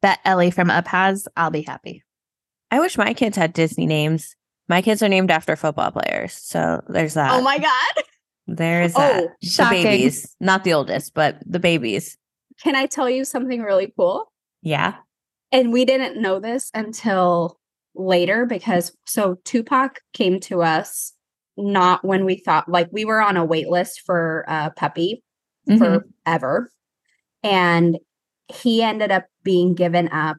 [0.00, 2.02] that Ellie from Up has, I'll be happy.
[2.70, 4.34] I wish my kids had Disney names.
[4.70, 6.32] My kids are named after football players.
[6.32, 7.32] So there's that.
[7.32, 8.04] oh my God.
[8.48, 9.28] There's Oh, that.
[9.42, 10.34] The babies.
[10.40, 12.16] Not the oldest, but the babies.
[12.62, 14.32] Can I tell you something really cool?
[14.62, 14.94] Yeah.
[15.52, 17.58] And we didn't know this until
[17.94, 21.12] later because so Tupac came to us
[21.56, 25.22] not when we thought like we were on a wait list for a puppy
[25.68, 25.78] Mhm.
[26.24, 26.70] forever.
[27.42, 27.98] And
[28.48, 30.38] he ended up being given up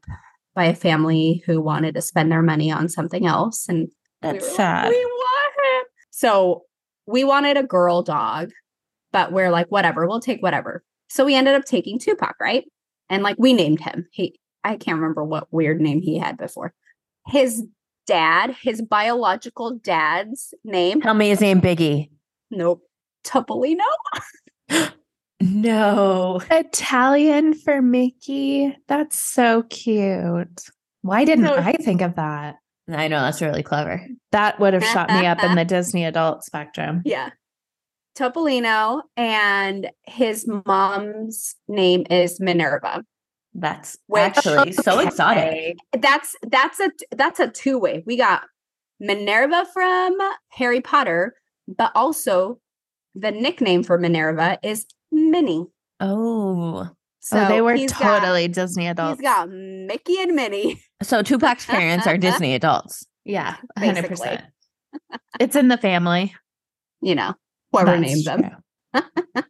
[0.56, 3.68] by a family who wanted to spend their money on something else.
[3.70, 4.90] And we That's like, sad.
[4.90, 5.86] we want him.
[6.10, 6.64] So
[7.10, 8.52] we wanted a girl dog,
[9.12, 10.84] but we're like, whatever, we'll take whatever.
[11.10, 12.66] So we ended up taking Tupac, right?
[13.10, 14.08] And like we named him.
[14.12, 16.74] He I can't remember what weird name he had before.
[17.28, 17.66] His
[18.06, 21.02] dad, his biological dad's name.
[21.02, 22.10] Tell me his name, Biggie.
[22.52, 22.84] Nope.
[23.26, 23.80] Topolino.
[25.42, 26.42] No.
[26.52, 28.76] Italian for Mickey.
[28.90, 30.66] That's so cute.
[31.02, 31.56] Why didn't No.
[31.56, 32.58] I think of that?
[32.92, 34.06] I know that's really clever.
[34.32, 37.02] That would have shot me up in the Disney adult spectrum.
[37.06, 37.30] Yeah.
[38.18, 39.02] Topolino.
[39.16, 43.04] And his mom's name is Minerva.
[43.54, 45.78] That's Which- actually so exotic.
[45.98, 48.04] That's that's a that's a two-way.
[48.06, 48.44] We got
[49.00, 50.18] Minerva from
[50.50, 51.36] Harry Potter,
[51.68, 52.60] but also
[53.16, 55.66] the nickname for Minerva is Minnie.
[56.00, 56.90] Oh.
[57.22, 59.20] So oh, they were he's got- totally Disney adults.
[59.20, 60.82] He's got Mickey and Minnie.
[61.04, 63.06] So Tupac's parents are Disney adults.
[63.26, 64.28] yeah, Basically.
[64.28, 64.42] 100%.
[65.40, 66.34] it's in the family.
[67.02, 67.34] You know,
[67.72, 68.64] whoever That's named them.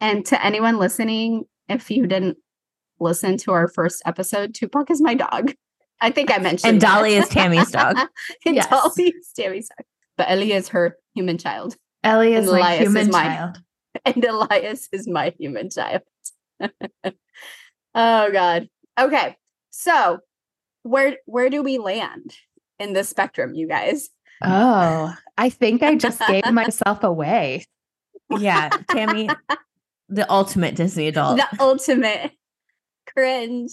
[0.00, 2.38] And to anyone listening, if you didn't
[3.00, 5.52] listen to our first episode, Tupac is my dog.
[6.00, 6.80] I think I mentioned And.
[6.80, 7.96] Dolly is Tammy's dog.
[8.46, 8.68] and Yes.
[8.68, 9.84] Dolly is Tammy's dog.
[10.16, 11.76] But Ellie is her human child.
[12.04, 13.24] Ellie is And my Elias is human mine.
[13.26, 13.58] child.
[14.04, 16.02] And Elias is my human child.
[17.94, 18.68] oh God.
[18.98, 19.36] Okay.
[19.70, 20.18] So
[20.82, 22.34] where where do we land
[22.78, 24.10] in the spectrum, you guys?
[24.42, 27.64] Oh, I think I just gave myself away.
[28.30, 28.68] Yeah.
[28.90, 29.28] Tammy,
[30.08, 31.38] the ultimate Disney adult.
[31.38, 32.32] The ultimate
[33.12, 33.72] cringe.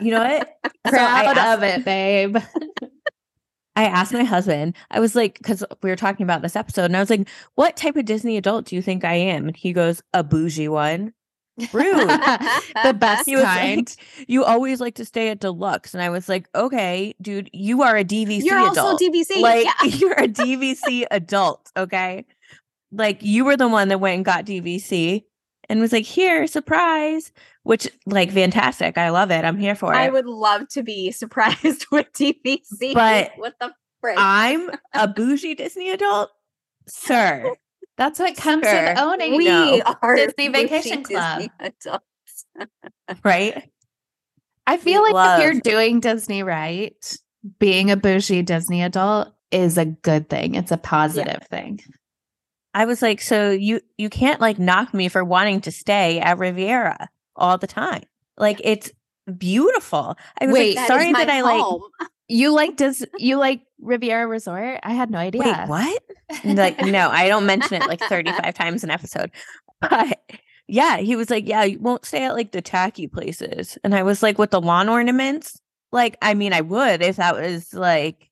[0.00, 0.48] You know what?
[0.84, 2.36] Proud asked- of it, babe.
[3.74, 6.96] I asked my husband, I was like, because we were talking about this episode, and
[6.96, 9.48] I was like, what type of Disney adult do you think I am?
[9.48, 11.14] And he goes, a bougie one.
[11.72, 12.08] Rude.
[12.08, 13.88] the best kind.
[13.88, 15.94] like, you always like to stay at deluxe.
[15.94, 18.96] And I was like, okay, dude, you are a DVC You're also.
[18.96, 19.40] DVC.
[19.40, 19.84] like, yeah.
[19.88, 21.70] you're a DVC adult.
[21.76, 22.24] Okay.
[22.90, 25.24] Like, you were the one that went and got DVC
[25.68, 28.98] and was like, here, surprise, which, like, fantastic.
[28.98, 29.44] I love it.
[29.44, 30.06] I'm here for I it.
[30.06, 32.94] I would love to be surprised with DVC.
[32.94, 34.16] But what the frick?
[34.18, 36.30] I'm a bougie Disney adult,
[36.88, 37.54] sir.
[37.98, 38.88] That's what comes Sure.
[38.88, 39.36] with owning.
[39.36, 39.80] we no.
[40.02, 41.42] are Disney Vacation Club.
[41.60, 41.98] Disney.
[43.24, 43.70] Right.
[44.66, 47.16] I feel like love- if you're doing Disney right,
[47.58, 50.54] being a bougie Disney adult is a good thing.
[50.54, 51.80] It's a positive thing.
[52.74, 56.38] I was like, so you you can't like knock me for wanting to stay at
[56.38, 58.04] Riviera all the time.
[58.38, 58.90] Like it's
[59.36, 60.16] beautiful.
[60.40, 61.82] I was Wait, like, sorry my that I like home.
[62.28, 64.80] You like does you like Riviera Resort?
[64.82, 65.42] I had no idea.
[65.42, 66.02] Wait, what?
[66.44, 69.30] like, no, I don't mention it like 35 times an episode.
[69.80, 70.18] But
[70.68, 73.78] yeah, he was like, Yeah, you won't stay at like the tacky places.
[73.84, 75.60] And I was like, with the lawn ornaments?
[75.90, 78.30] Like, I mean, I would if that was like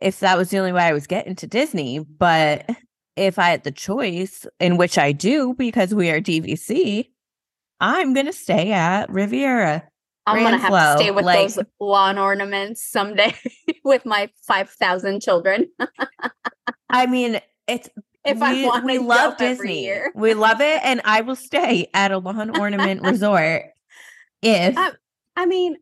[0.00, 1.98] if that was the only way I was getting to Disney.
[1.98, 2.70] But
[3.16, 7.08] if I had the choice, in which I do because we are DVC,
[7.80, 9.89] I'm gonna stay at Riviera.
[10.36, 13.34] I'm gonna have Flow, to stay with like- those lawn ornaments someday
[13.84, 15.68] with my five thousand children.
[16.88, 17.88] I mean, it's
[18.22, 19.82] If I we, want we to love Disney.
[19.82, 20.12] year.
[20.14, 23.62] We love it, and I will stay at a lawn ornament resort
[24.42, 24.90] if Uh,
[25.36, 25.78] I mean,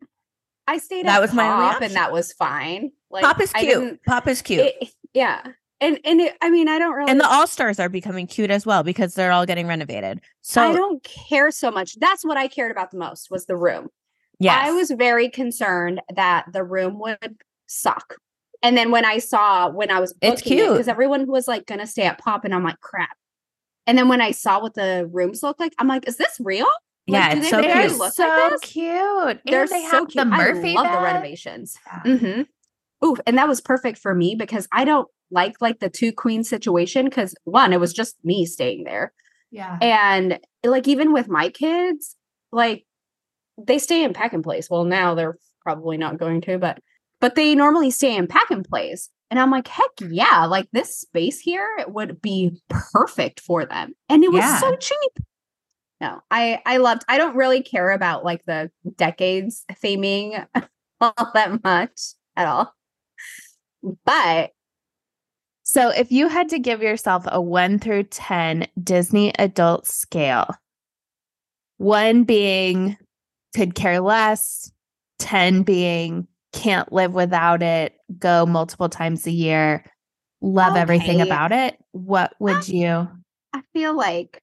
[0.65, 1.83] I stayed That at was my only option.
[1.83, 2.91] and that was fine.
[3.11, 3.99] Like Pop is cute.
[4.05, 5.41] Pop is cute, it- yeah,
[5.81, 7.11] and and it, I mean, I don't really.
[7.11, 10.21] and the All Stars are becoming cute as well because they're all getting renovated.
[10.41, 11.95] So I don't care so much.
[11.99, 13.89] That's what I cared about the most was the room.
[14.39, 18.15] Yes, I was very concerned that the room would suck.
[18.61, 20.69] And then when I saw when I was It's booking cute.
[20.71, 23.15] because everyone was like gonna stay at Pop, and I'm like, crap.
[23.87, 26.67] And then when I saw what the rooms looked like, I'm like, is this real?
[27.07, 27.97] yeah, like, do it's they so They're cute.
[27.97, 29.41] look so like cute.
[29.45, 30.13] They're and they so have cute.
[30.15, 31.77] the Murphy I love the renovations.
[32.05, 32.17] Yeah.
[32.17, 32.41] hmm
[33.03, 36.43] Ooh, and that was perfect for me because I don't like like the two queen
[36.43, 39.13] situation because one, it was just me staying there.
[39.51, 39.77] Yeah.
[39.81, 42.15] And like even with my kids,
[42.51, 42.85] like
[43.65, 44.69] they stay in pack and place.
[44.69, 46.79] Well, now they're probably not going to, but
[47.21, 49.09] but they normally stay in pack and place.
[49.29, 53.93] And I'm like, heck yeah, like this space here would be perfect for them.
[54.09, 54.59] And it was Yeah.
[54.59, 55.25] so cheap.
[56.01, 60.47] No, I I loved I don't really care about like the decades theming
[61.01, 61.91] all that much
[62.37, 62.73] at all.
[64.05, 64.51] But
[65.63, 70.47] So if you had to give yourself a 1 through 10 Disney adult scale,
[71.77, 72.97] 1 being
[73.55, 74.71] could care less,
[75.19, 79.85] 10 being can't live without it, go multiple times a year,
[80.41, 83.07] love everything about it, what would you?
[83.53, 84.41] I feel like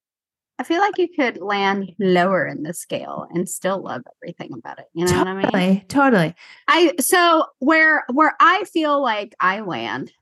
[0.58, 4.78] I feel like you could land lower in the scale and still love everything about
[4.78, 4.86] it.
[4.94, 5.42] You know what I mean?
[5.42, 6.34] Totally, totally.
[6.66, 10.12] I so where where I feel like I land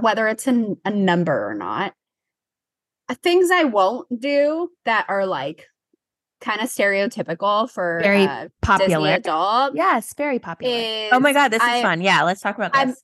[0.00, 1.94] whether it's a, a number or not.
[3.22, 5.66] Things I won't do that are like
[6.40, 9.10] kind of stereotypical for Very uh, Disney Popular.
[9.14, 9.74] adult.
[9.74, 10.74] Yes, very popular.
[10.76, 12.00] Is Oh my god, this is I- fun.
[12.00, 13.02] Yeah, let's talk about I'm- this.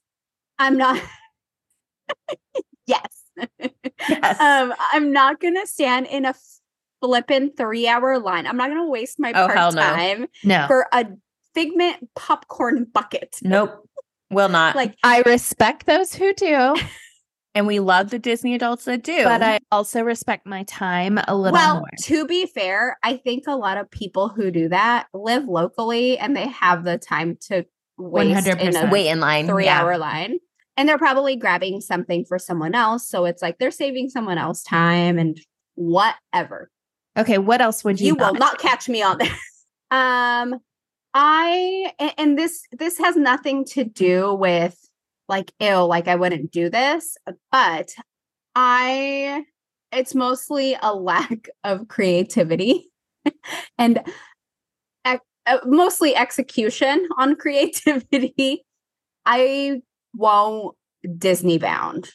[0.59, 1.01] I'm not.
[2.87, 3.07] yes.
[4.09, 4.41] Yes.
[4.41, 6.35] um, I'm not gonna stand in a
[7.01, 8.47] flippin' three hour line.
[8.47, 9.81] I'm not gonna waste my Oh, part no.
[9.81, 10.67] time no.
[10.69, 11.07] for a
[11.55, 13.37] figment popcorn bucket.
[13.43, 13.89] nope.
[14.31, 14.77] Will not.
[14.77, 16.75] Like I respect those who do,
[17.55, 19.25] and we love the Disney adults that do.
[19.25, 21.89] but I also respect my time a little well, more.
[22.03, 26.37] to be fair, I think a lot of people who do that live locally and
[26.37, 27.65] they have the time to
[27.99, 29.47] waste in a wait in line.
[29.47, 29.81] three yeah.
[29.81, 30.39] hour line.
[30.77, 33.07] And they're probably grabbing something for someone else.
[33.07, 35.39] So it's like they're saving someone else time and
[35.75, 36.71] whatever.
[37.19, 39.31] Okay, what else would you, You will not catch me on this.
[39.91, 40.55] Um
[41.13, 44.75] I and this this has nothing to do with
[45.29, 47.17] like ill, like I wouldn't do this,
[47.51, 47.95] but
[48.55, 49.45] I
[49.93, 52.91] it's mostly a lack of creativity
[53.79, 54.01] and
[55.07, 58.65] ec- uh, mostly execution on creativity.
[59.27, 59.81] I
[60.15, 60.77] won't
[61.19, 62.11] Disney bound.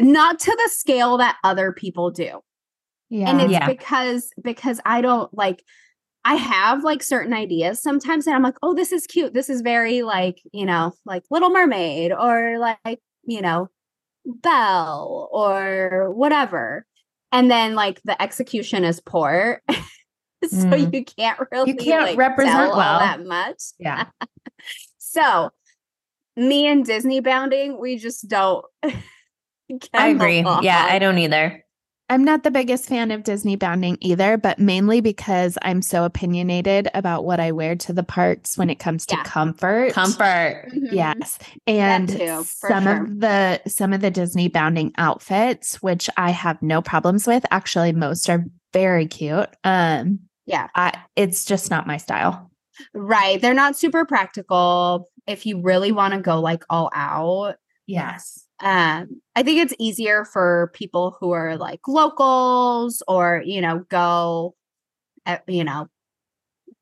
[0.00, 2.40] Not to the scale that other people do
[3.10, 3.28] Yeah.
[3.30, 3.66] and it's Yeah.
[3.66, 5.62] because because i don't like
[6.24, 9.60] i have like certain ideas sometimes and i'm like oh this is cute this is
[9.60, 13.68] very like you know like little mermaid or like you know
[14.24, 16.84] belle or whatever
[17.32, 20.94] and then like the execution is poor so Mm.
[20.94, 22.98] you can't really you can't like, represent well.
[22.98, 24.06] that much yeah.
[24.98, 25.50] so
[26.36, 28.64] me and disney bounding we just don't
[29.94, 30.38] I agree.
[30.62, 31.64] Yeah, I don't either.
[32.10, 36.88] I'm not the biggest fan of Disney bounding either, but mainly because I'm so opinionated
[36.92, 39.22] about what I wear to the parks when it comes to Yeah.
[39.22, 39.92] comfort.
[39.92, 40.68] Comfort.
[40.74, 40.88] Mhm.
[40.92, 41.38] Yes.
[41.66, 43.04] And too, some sure.
[43.04, 47.46] of the some of the Disney bounding outfits, which I have no problems with.
[47.50, 49.48] Actually, most are very cute.
[49.64, 52.50] Um yeah I it's just not my style.
[52.92, 53.40] Right.
[53.40, 57.56] They're not super practical if you really want to go like all out.
[57.86, 58.46] Yes.
[58.60, 64.54] Um, I think it's easier for people who are like locals or, you know, go,
[65.26, 65.88] uh, you know,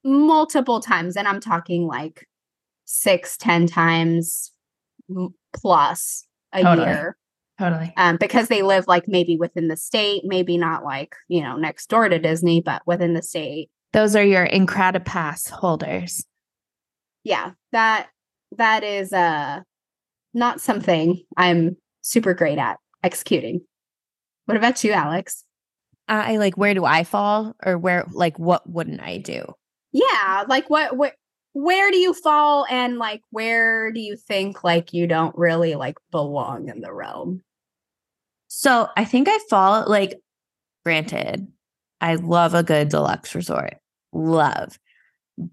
[0.04, 1.16] multiple times.
[1.16, 2.26] And I'm talking like
[2.84, 4.50] six, ten times
[5.54, 6.88] plus a Totally.
[6.88, 7.16] year.
[7.58, 7.92] Totally.
[7.96, 11.88] Um, because they live like maybe within the state, maybe not like, you know, next
[11.88, 13.70] door to Disney, but within the state.
[13.92, 16.24] Those are your Incredipass holders.
[17.24, 18.08] yeah that
[18.56, 19.60] that is uh
[20.38, 23.60] not something i'm super great at executing
[24.46, 25.44] what about you alex
[26.10, 29.44] I like where do I fall or where like what wouldn't I do?
[29.92, 31.12] yeah like what what
[31.52, 35.96] where do you fall and like where do you think like you don't really like
[36.10, 37.42] belong in the realm
[38.48, 40.18] So I think I fall like
[40.84, 41.46] granted,
[42.00, 43.74] I love a good deluxe resort.
[44.12, 44.78] Love.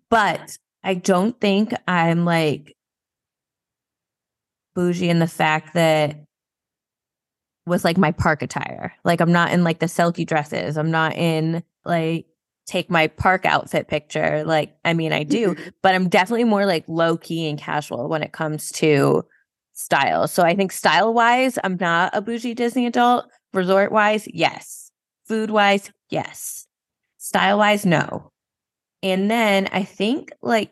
[0.10, 2.76] But I don't think I'm like
[4.76, 6.26] bougie in the fact that
[7.66, 8.94] with like my park attire.
[9.04, 10.78] Like I'm not in like the silky dresses.
[10.78, 12.28] I'm not in like
[12.68, 14.44] take my park outfit picture.
[14.46, 15.70] Like I mean I do, mm-hmm.
[15.82, 19.26] but I'm definitely more like low key and casual when it comes to
[19.74, 20.28] style.
[20.28, 23.26] So I think style wise, I'm not a bougie Disney adult.
[23.54, 24.92] Resort wise, yes.
[25.28, 26.68] Food wise, yes.
[27.18, 28.32] Style wise, no.
[29.02, 30.72] And then I think like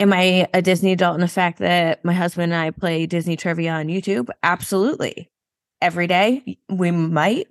[0.00, 3.36] Am I a Disney adult in the fact that my husband and I play Disney
[3.36, 4.28] trivia on YouTube?
[4.42, 5.30] Absolutely.
[5.82, 6.58] Every day.
[6.68, 7.48] We might,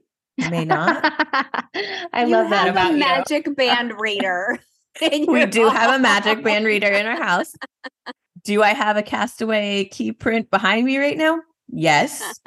[0.50, 1.02] may not.
[2.14, 3.00] I You love that about a you.
[3.00, 4.60] magic band reader
[5.28, 7.54] we do have a magic band reader in our house.
[8.44, 11.40] Do I have a Castaway Cay print behind me right now?
[11.70, 12.40] Yes.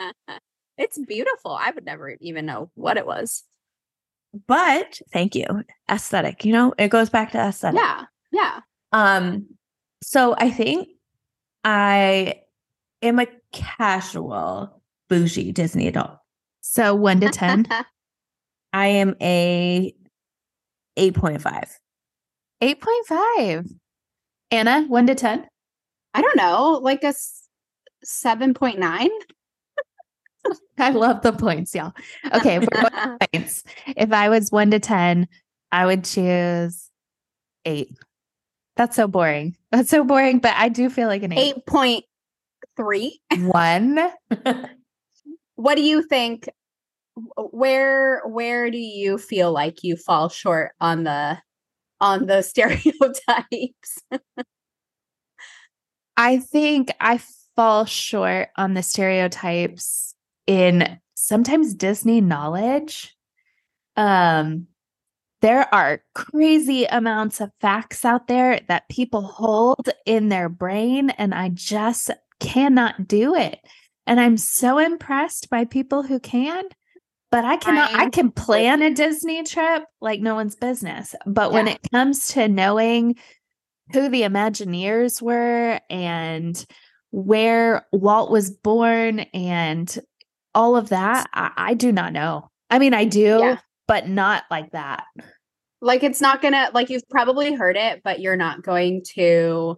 [0.78, 3.44] it's beautiful i would never even know what it was
[4.48, 5.44] But thank you.
[5.90, 7.78] Aesthetic, you know, it goes back to aesthetic.
[7.78, 8.60] yeah yeah
[8.92, 9.46] Um,
[10.02, 10.88] so I think
[11.64, 12.42] I
[13.02, 16.18] am a casual bougie Disney adult.
[16.60, 17.66] So one to ten.
[18.72, 19.94] I am a
[20.96, 21.70] 8.5.
[22.62, 23.74] 8.5.
[24.52, 25.46] Ana, one to 10.
[26.14, 27.14] i don't know like a
[28.04, 29.08] 7.9
[30.78, 31.92] I love the points, y'all.
[32.32, 32.68] Okay, if
[33.32, 33.64] points.
[33.86, 35.28] If I was one to 10,
[35.70, 36.88] I would choose
[37.66, 37.94] eight.
[38.80, 39.58] That's so boring.
[39.70, 41.54] That's so boring, but I do feel like an eight.
[41.68, 43.10] 8.3
[43.42, 43.98] One.
[45.56, 46.48] what do you think
[47.36, 51.36] where where do you feel like you fall short on the
[52.00, 53.98] on the stereotypes
[56.16, 57.20] I think I
[57.54, 60.14] fall short on the stereotypes
[60.46, 63.14] in sometimes Disney knowledge.
[63.96, 64.68] Um,
[65.40, 71.34] there are crazy amounts of facts out there that people hold in their brain, and
[71.34, 72.10] I just
[72.40, 73.58] cannot do it.
[74.06, 76.64] And I'm so impressed by people who can,
[77.30, 81.14] but I cannot, I I'm can plan a Disney trip like no one's business.
[81.26, 83.16] But when it comes to knowing
[83.92, 86.66] who the Imagineers were and
[87.12, 89.98] where Walt was born and
[90.54, 92.50] all of that, I, I do not know.
[92.68, 93.58] I mean, I do, Yeah.
[93.90, 95.04] But not like that.
[95.82, 99.76] Like it's not gonna like you've probably heard it, but you're not going to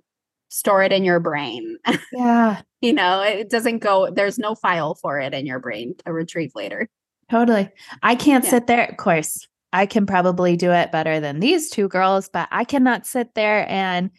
[0.48, 1.78] store it in your brain.
[2.12, 6.12] Yeah, you know, it doesn't go there's no file for it in your brain to
[6.12, 6.88] retrieve later.
[7.30, 7.70] totally.
[8.02, 8.50] I can't Yeah.
[8.50, 8.84] sit there.
[8.84, 13.06] Of course, I can probably do it better than these two girls, but I cannot
[13.06, 14.10] sit there and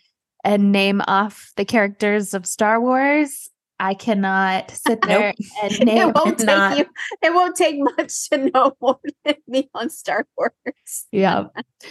[0.44, 3.52] and name off the characters of Star Wars.
[3.80, 6.86] I cannot sit there and name it won't take not- you
[7.22, 11.06] it won't take much to know more than me on Star Wars.
[11.12, 11.46] Yeah.
[11.56, 11.86] Uh,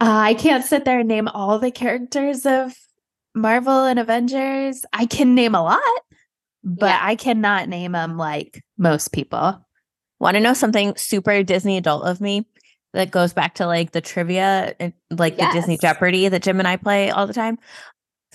[0.00, 2.74] I can't sit there and name all the characters of
[3.34, 4.84] Marvel and Avengers.
[4.92, 5.80] I can name a lot,
[6.64, 6.98] but Yeah.
[7.00, 9.64] I cannot name them like most people.
[10.18, 12.46] Want to know something super Disney adult of me
[12.94, 16.66] that goes back to like the trivia and like the Disney Jeopardy that Jim and
[16.68, 17.58] I play all the time?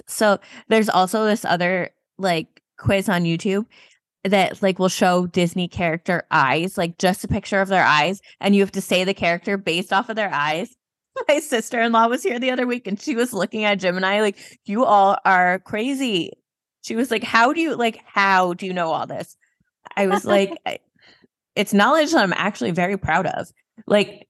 [0.07, 1.89] So there's also this other
[2.19, 3.65] like quiz on YouTube
[4.23, 8.55] that like will show Disney character eyes, like just a picture of their eyes, and
[8.55, 10.75] you have to say the character based off of their eyes.
[11.27, 13.97] My sister in law was here the other week and she was looking at Jim
[13.97, 16.31] and I like, you all are crazy.
[16.83, 19.35] She was like, How do you like how do you know all this?
[19.95, 20.57] I was like,
[21.55, 23.51] it's knowledge that I'm actually very proud of.
[23.87, 24.27] Like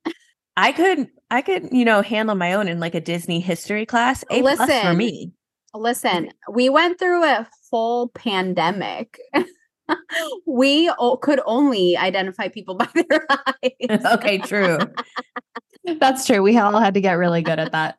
[0.58, 4.24] I could I could, you know, handle my own in like a Disney history class.
[4.30, 5.32] A plus for me.
[5.74, 9.20] Listen, we went through a full pandemic.
[10.46, 14.06] we o- could only identify people by their eyes.
[14.14, 14.78] okay, true.
[16.00, 16.42] That's true.
[16.42, 17.98] We all had to get really good at that.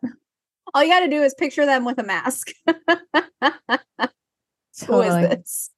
[0.74, 2.52] All you got to do is picture them with a mask.
[4.86, 5.70] Who is this?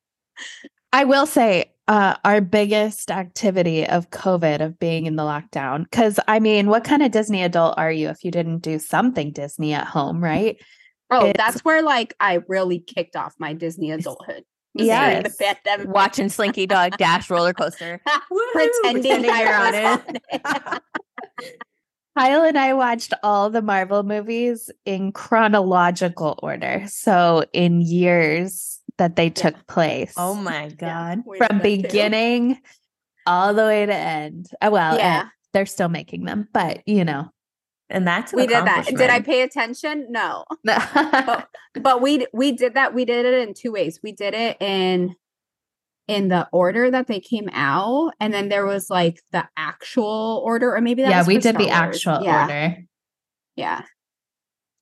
[0.93, 6.21] I will say, uh, our biggest activity of COVID, of being in the lockdown, because
[6.29, 9.73] I mean, what kind of Disney adult are you if you didn't do something Disney
[9.75, 10.57] at home, right?
[11.21, 14.45] Oh, It's- that's where like I really kicked off my Disney adulthood.
[14.75, 15.37] was during the Yes.
[15.37, 15.89] pandemic.
[15.89, 18.01] Watching Slinky Dog dash roller coaster.
[18.53, 20.41] pretending Pretending I you're on was it.
[20.45, 20.83] on it.
[22.17, 26.85] Kyle and I watched all the Marvel movies in chronological order.
[26.87, 30.15] So, in years that they took place.
[30.17, 31.23] Oh my god.
[31.27, 31.83] We did From that too.
[31.83, 32.61] beginning
[33.27, 34.49] all the way to end.
[34.63, 35.29] Uh, well, Yeah.
[35.53, 37.31] they're still making them, but you know.
[37.91, 38.87] And that's we did that.
[38.87, 40.07] Did I pay attention?
[40.11, 40.45] No.
[40.65, 44.57] yeah, but we we did that we did it in two ways we did it
[44.61, 45.15] in
[46.07, 50.75] in the order that they came out and then there was like the actual order
[50.75, 51.73] or maybe that was we did the Wars.
[51.73, 52.77] actual yeah, order.
[53.57, 53.83] yeah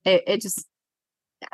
[0.04, 0.66] it, it just
[1.40, 1.48] yeah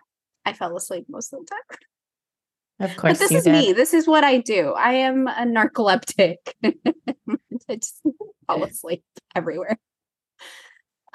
[0.47, 3.53] i fell asleep most of the time Of course, but this is did.
[3.53, 8.01] me this is what i do i am a narcoleptic i just
[8.47, 9.79] fall asleep everywhere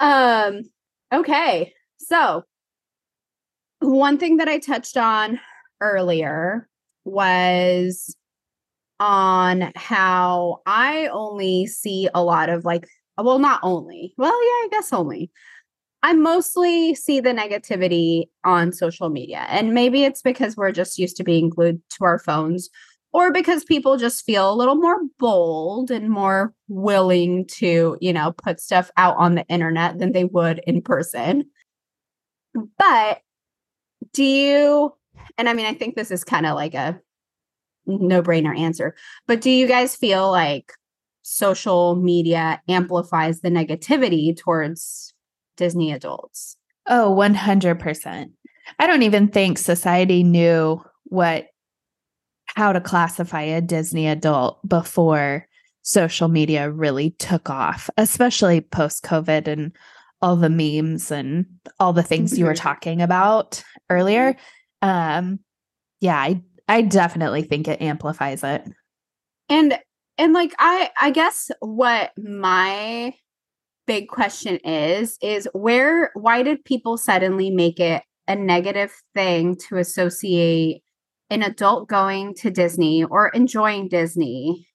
[0.00, 0.62] um
[1.12, 2.42] okay so
[3.80, 5.38] one thing that i touched on
[5.80, 6.68] earlier
[7.04, 8.16] was
[9.00, 12.86] on how i only see a lot of like
[13.18, 15.30] well not only well yeah i guess only
[16.04, 19.46] I mostly see the negativity on social media.
[19.48, 22.68] And maybe it's because we're just used to being glued to our phones,
[23.14, 28.32] or because people just feel a little more bold and more willing to, you know,
[28.32, 31.44] put stuff out on the internet than they would in person.
[32.78, 33.20] But
[34.12, 34.92] do you,
[35.38, 37.00] and I mean, I think this is kind of like a
[37.86, 38.94] no brainer answer,
[39.26, 40.72] but do you guys feel like
[41.24, 45.14] social media amplifies the negativity towards
[45.56, 46.56] Disney adults.
[46.86, 48.30] Oh, 100%.
[48.78, 51.46] I don't even think society knew what
[52.54, 55.46] how to classify a Disney adult before
[55.82, 59.72] social media really took off, especially post COVID and
[60.22, 61.44] all the memes and
[61.78, 62.58] all the things you were Mhm.
[62.60, 64.36] talking about earlier.
[64.82, 65.40] Um
[66.00, 68.64] yeah, I I definitely think it amplifies it.
[69.48, 69.78] And
[70.16, 73.14] and like I I guess what my
[73.86, 79.76] big question is is where why did people suddenly make it a negative thing to
[79.76, 80.83] associate
[81.34, 84.68] an adult going to Disney or enjoying Disney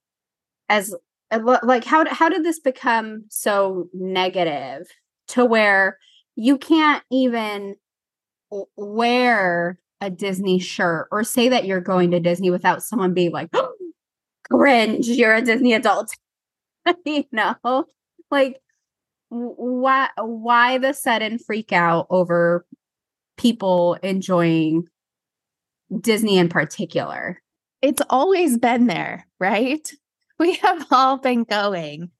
[0.68, 0.94] as
[1.32, 4.88] like how how did this become so negative
[5.30, 5.98] to where
[6.36, 7.76] you can't even
[8.76, 13.50] wear a Disney shirt or say that you're going to Disney without someone being like,
[13.54, 13.74] oh,
[14.50, 16.14] cringe, you're a Disney adult.
[17.06, 17.86] you know,
[18.32, 18.60] like
[19.30, 22.66] why why the sudden freak out over
[23.38, 24.88] people enjoying
[26.02, 27.42] Disney in particular?
[27.82, 29.92] It's always been there, right?
[30.40, 32.12] We have all been going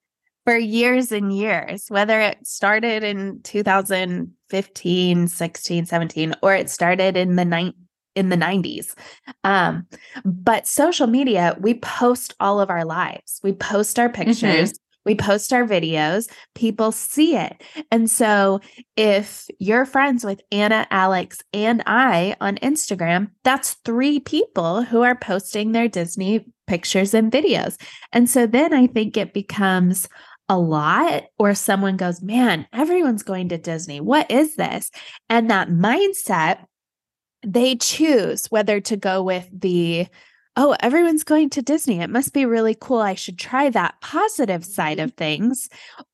[0.44, 7.38] for years and years, whether it started in 2015, 16, 17, or it started in
[7.38, 7.76] the night
[8.16, 8.94] in the 90s.
[9.44, 9.88] Um,
[10.26, 13.40] but social media, we post all of our lives.
[13.44, 14.24] We post our mm-hmm.
[14.24, 14.89] pictures, mm-hmm.
[15.06, 17.62] We post our videos, people see it.
[17.92, 18.60] And so
[18.96, 25.16] if you're friends with Ana, Alex, and I on Instagram, that's three people who are
[25.16, 27.80] posting their Disney pictures and videos.
[28.12, 30.08] And so then I think it becomes
[30.50, 34.02] a lot or someone goes, man, everyone's going to Disney.
[34.02, 34.92] What is this?
[35.30, 36.66] And that mindset,
[37.46, 40.08] they choose whether to go with the,
[40.56, 42.02] oh, everyone's going to Disney.
[42.02, 43.00] It must be really cool.
[43.00, 45.70] I should try that positive side of things.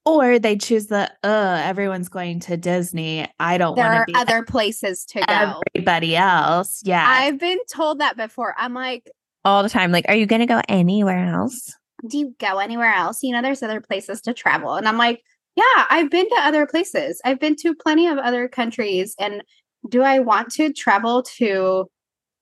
[0.06, 3.28] Or they choose the, uh, everyone's going to Disney.
[3.40, 5.62] I don't want to There are other places to go.
[5.74, 6.82] Everybody else.
[6.86, 7.06] Yeah.
[7.08, 8.54] I've been told that before.
[8.58, 9.10] I'm like,
[9.44, 9.92] all the time.
[9.92, 11.74] Like, are you going to go anywhere else?
[12.08, 13.24] do you go anywhere else?
[13.24, 14.76] You know, there's other places to travel.
[14.76, 15.24] And I'm like,
[15.56, 17.22] yeah, I've been to other places.
[17.24, 19.16] I've been to plenty of other countries.
[19.20, 19.44] And
[19.90, 21.90] do I want to travel to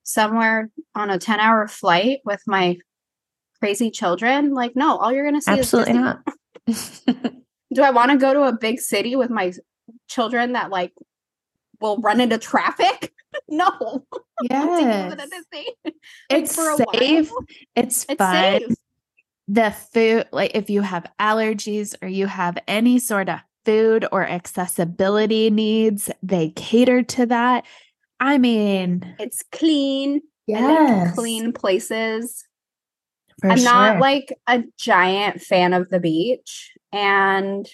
[0.03, 2.77] somewhere on a 10 hour flight with my
[3.59, 4.53] crazy children?
[4.53, 6.19] Like, no, all you're going to see Absolutely not.
[7.73, 9.53] do I want to go to a big city with my
[10.07, 10.93] children that like
[11.81, 13.13] will run into traffic?
[13.47, 14.05] no.
[14.49, 15.13] Yeah.
[16.29, 17.29] It's safe.
[17.75, 18.59] It's, it's fun.
[18.59, 18.75] Safe
[19.47, 24.25] the food, like if you have allergies or you have any sort of food or
[24.25, 27.65] accessibility needs, they cater to that.
[28.23, 30.21] I mean, it's clean.
[30.47, 32.45] Yeah, clean places.
[33.41, 33.65] For I'm sure.
[33.65, 37.67] not like a giant fan of the beach, and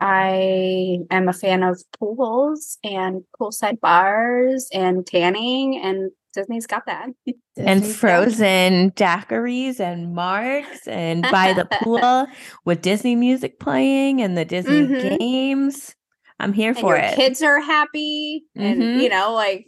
[0.00, 7.08] I am a fan of pools and poolside bars and tanning and Disney's got that.
[7.56, 12.26] and frozen daiquiris and marks and by the pool
[12.64, 15.16] with Disney music playing and the Disney mm-hmm.
[15.16, 15.96] games.
[16.38, 17.14] I'm here and for it.
[17.14, 19.00] Kids are happy and mm-hmm.
[19.00, 19.66] you know, like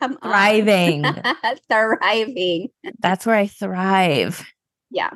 [0.00, 1.04] come thriving.
[1.68, 2.68] thriving.
[2.98, 4.44] That's where I thrive.
[4.90, 5.10] Yeah.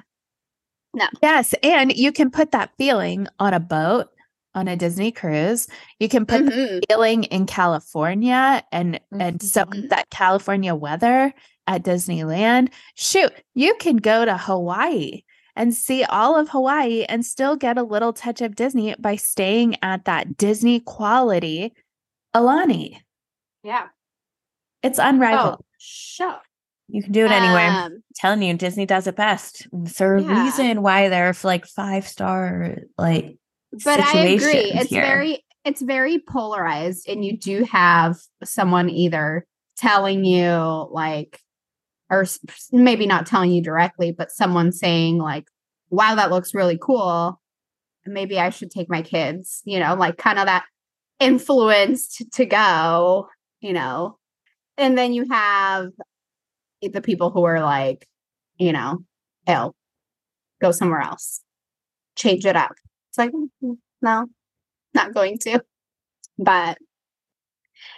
[0.94, 1.06] No.
[1.22, 1.54] Yes.
[1.62, 4.08] And you can put that feeling on a boat
[4.54, 5.68] on a Disney cruise.
[5.98, 6.48] You can put mm-hmm.
[6.48, 9.20] the feeling in California and mm-hmm.
[9.20, 11.32] and so that California weather
[11.66, 12.70] at Disneyland.
[12.96, 15.22] Shoot, you can go to Hawaii
[15.56, 19.76] and see all of Hawaii and still get a little touch of Disney by staying
[19.82, 21.72] at that Disney quality
[22.34, 22.98] Aulani.
[23.62, 23.88] Yeah.
[24.82, 25.58] It's unrivaled.
[25.60, 26.38] Oh, sure.
[26.88, 27.68] You can do it anywhere.
[27.68, 29.68] Um, I'm telling you, Disney does it best.
[29.72, 30.44] There's a yeah.
[30.44, 33.36] reason why they're like five star, like
[33.84, 34.72] but I agree.
[34.72, 35.02] It's here.
[35.02, 39.46] very it's very polarized and you do have someone either
[39.76, 41.38] telling you like
[42.10, 42.26] or
[42.72, 45.46] maybe not telling you directly but someone saying like
[45.90, 47.40] wow that looks really cool
[48.06, 50.64] maybe i should take my kids you know like kind of that
[51.18, 53.28] influence to, go
[53.60, 54.16] you know
[54.78, 55.90] and then you have
[56.80, 58.08] the people who are like
[58.56, 58.98] you know
[59.46, 59.74] ill
[60.60, 61.42] go somewhere else
[62.16, 62.72] change it up
[63.10, 64.26] it's like, mm, no,
[64.94, 65.60] not going to.
[66.38, 66.78] But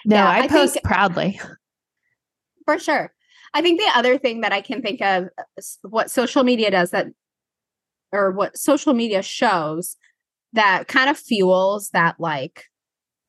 [0.06, 1.38] no, yeah, I, I post proudly.
[2.64, 3.12] For sure.
[3.54, 6.90] I think the other thing that I can think of uh, what social media does
[6.90, 7.08] that
[8.12, 9.96] or what social media shows
[10.52, 12.64] that kind of fuels that like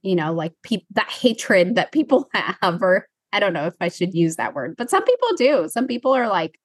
[0.01, 3.89] you know like people that hatred that people have or I don't know if I
[3.89, 6.59] should use that word but some people do some people are like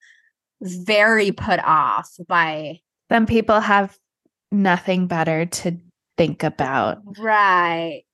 [0.60, 2.80] very put off by
[3.10, 3.96] some people have
[4.50, 5.76] nothing better to
[6.16, 6.98] think about.
[7.18, 8.04] Right.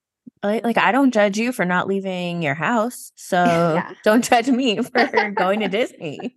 [0.44, 3.10] Like, I don't judge you for not leaving your house.
[3.24, 3.92] So yeah.
[4.04, 6.36] don't judge me for going to Disney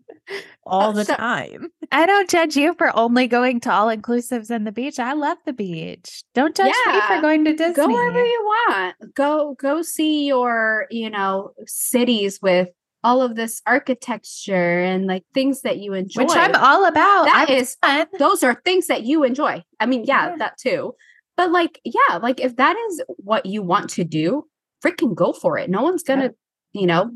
[0.65, 1.69] all oh, the so, time.
[1.91, 4.99] I don't judge you for only going to all inclusives and the beach.
[4.99, 6.23] I love the beach.
[6.33, 6.93] Don't judge yeah.
[6.93, 7.73] me for going to Disney.
[7.73, 8.95] Go wherever you want.
[9.13, 12.69] Go go see your, you know, cities with
[13.03, 16.23] all of this architecture and like things that you enjoy.
[16.23, 17.25] Which I'm all about.
[17.25, 17.77] That is
[18.19, 19.63] those are things that you enjoy.
[19.79, 20.93] I mean, yeah, yeah, that too.
[21.37, 24.45] But like, yeah, like if that is what you want to do,
[24.83, 25.69] freaking go for it.
[25.69, 26.31] No one's gonna,
[26.73, 26.81] yeah.
[26.81, 27.11] you know,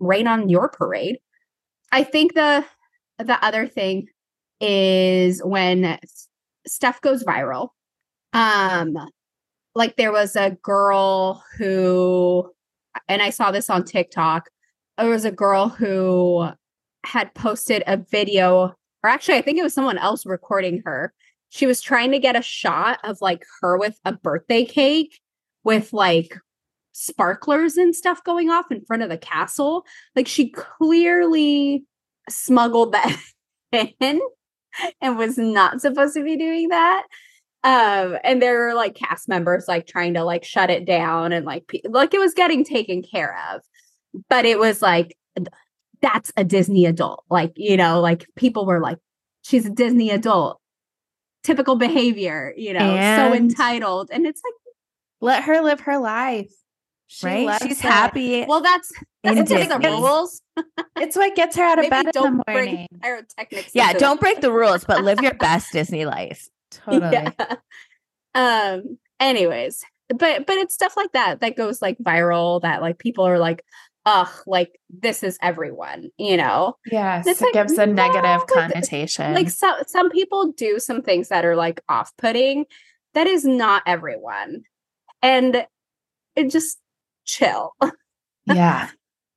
[0.00, 1.18] rain on your parade.
[1.92, 2.64] I think the
[3.18, 4.08] the other thing
[4.60, 5.98] is when
[6.66, 7.68] stuff goes viral.
[8.32, 8.96] Um
[9.74, 12.50] like there was a girl who
[13.08, 14.48] and I saw this on TikTok.
[14.98, 16.48] There was a girl who
[17.04, 21.12] had posted a video, or actually, I think it was someone else recording her.
[21.56, 25.20] She was trying to get a shot of like her with a birthday cake
[25.64, 26.36] with like
[26.92, 29.84] sparklers and stuff going off in front of the castle.
[30.14, 31.84] Like she clearly
[32.28, 33.16] smuggled that
[34.00, 34.20] in
[35.00, 37.04] and was not supposed to be doing that.
[37.64, 41.46] Um, and there were like cast members like trying to like shut it down and
[41.46, 43.62] like pe- like it was getting taken care of.
[44.28, 45.16] But it was like
[46.02, 47.24] that's a Disney adult.
[47.30, 48.98] Like, you know, like people were like,
[49.42, 50.60] she's a Disney adult.
[51.46, 54.08] Typical behavior, you know, And- so entitled.
[54.12, 54.54] And it's like,
[55.20, 56.52] Let her live her life.
[57.08, 57.62] She right?
[57.62, 57.82] She's it.
[57.82, 58.44] happy.
[58.48, 58.90] well, that's
[59.22, 60.42] that's the rules.
[60.98, 62.88] It's what gets her out of Maybe bed don't the bring morning.
[63.00, 63.70] pyrotechnics.
[63.74, 66.48] yeah, don't break the rules, but live your best Disney life.
[66.72, 67.12] Totally.
[67.12, 67.56] Yeah.
[68.34, 68.98] Um.
[69.20, 72.60] Anyways, but but it's stuff like that that goes like viral.
[72.62, 73.62] That like people are like,
[74.06, 76.10] ugh, like this is everyone.
[76.16, 77.26] You know, Yes.
[77.26, 79.34] It's it like, gives a no, negative like, connotation.
[79.34, 82.64] like some some people do some things that are like off putting.
[83.14, 84.62] That is not everyone,
[85.22, 85.66] and
[86.34, 86.78] it just
[87.24, 87.74] chill.
[88.46, 88.88] yeah.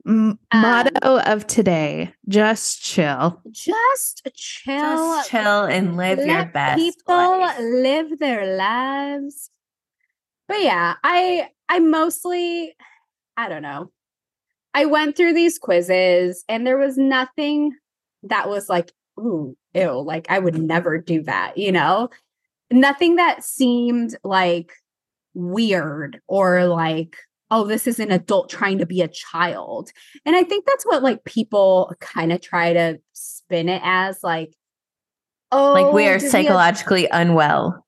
[0.07, 3.41] M- Um, motto of today just chill.
[3.51, 4.73] Just chill.
[4.75, 7.59] Just chill and live your best people life.
[7.59, 9.49] live their lives
[10.47, 12.75] but yeah i i mostly
[13.37, 13.91] i don't know
[14.73, 17.73] i went through these quizzes and there was nothing
[18.23, 22.09] that was like ooh ew like i would never do that you know?
[22.71, 24.71] Nothing that seemed like
[25.33, 27.17] weird or like
[27.49, 29.91] oh this is an adult trying to be a child.
[30.23, 34.53] And i think that's what like people kind of try to spin it as like
[35.51, 37.83] oh Like we oh, are Disney ad- psychologically unwell.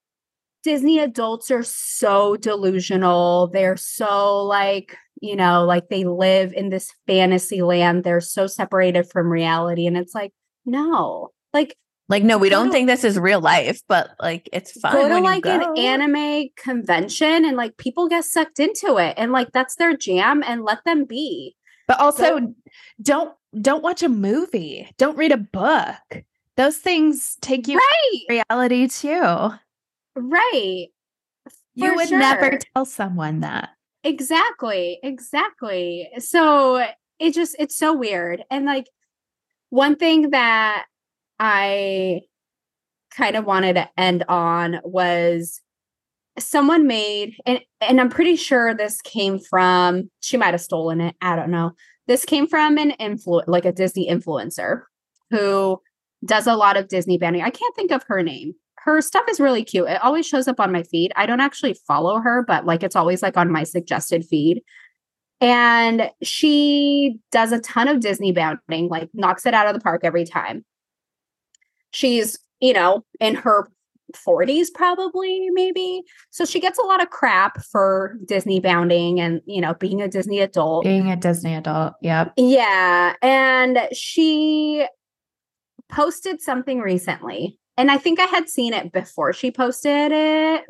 [0.64, 3.48] disney adults are so delusional.
[3.54, 9.10] They're so like you know like they live in this fantasy land they're so separated
[9.10, 10.34] from reality and it's like
[10.66, 11.76] no like
[12.10, 14.92] Like, no, we don't to- think this is real life, but like it's fun.
[14.94, 19.14] go to when you like an anime convention and like people get sucked into it
[19.18, 21.56] and like that's their jam and let them be
[21.88, 22.54] But also
[23.02, 24.90] don't don't watch a movie.
[24.98, 26.24] Don't read a book.
[26.58, 29.52] Those things take you right to reality too.
[30.16, 30.88] right
[31.76, 32.20] You would sure.
[32.20, 33.70] never tell someone that.
[34.04, 36.10] Exactly, exactly.
[36.20, 36.86] So
[37.20, 38.44] it just it's so weird.
[38.50, 38.88] And like
[39.70, 40.86] one thing that
[41.40, 42.22] I
[43.16, 45.62] kind of wanted to end on was
[46.40, 51.16] someone made and and I'm pretty sure this came from she might have stolen it.
[51.22, 51.74] I don't know.
[52.08, 54.84] This came from an influ like a Disney influencer
[55.32, 55.82] who
[56.26, 57.44] does a lot of Disney bounding.
[57.44, 58.54] I can't think of her name.
[58.84, 59.88] Her stuff is really cute.
[59.88, 61.12] It always shows up on my feed.
[61.16, 64.64] I don't actually follow her, but like it's always like on my suggested feed.
[65.40, 70.02] And she does a ton of Disney bounding, like knocks it out of the park
[70.04, 70.66] every time.
[71.92, 73.70] She's, you know, in her
[74.14, 76.02] 40s probably maybe.
[76.32, 80.08] So she gets a lot of crap for Disney bounding and, you know, being a
[80.08, 80.84] Disney adult.
[80.84, 81.94] Being a Disney adult.
[82.02, 82.34] Yep.
[82.38, 83.14] Yeah.
[83.22, 84.88] And she
[85.90, 87.60] posted something recently.
[87.82, 90.66] And I think I had seen it before she posted it.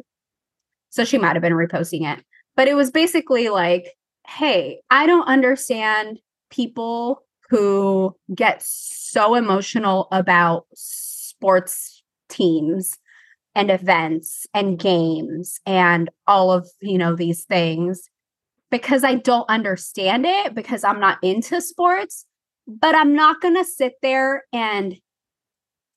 [0.91, 2.23] So she might have been reposting it.
[2.55, 6.19] But it was basically like, hey, I don't understand
[6.51, 12.97] people who get so emotional about sports teams
[13.55, 18.09] and events and games and all of, you know, these things
[18.69, 22.25] because I don't understand it because I'm not into sports,
[22.65, 24.95] but I'm not going to sit there and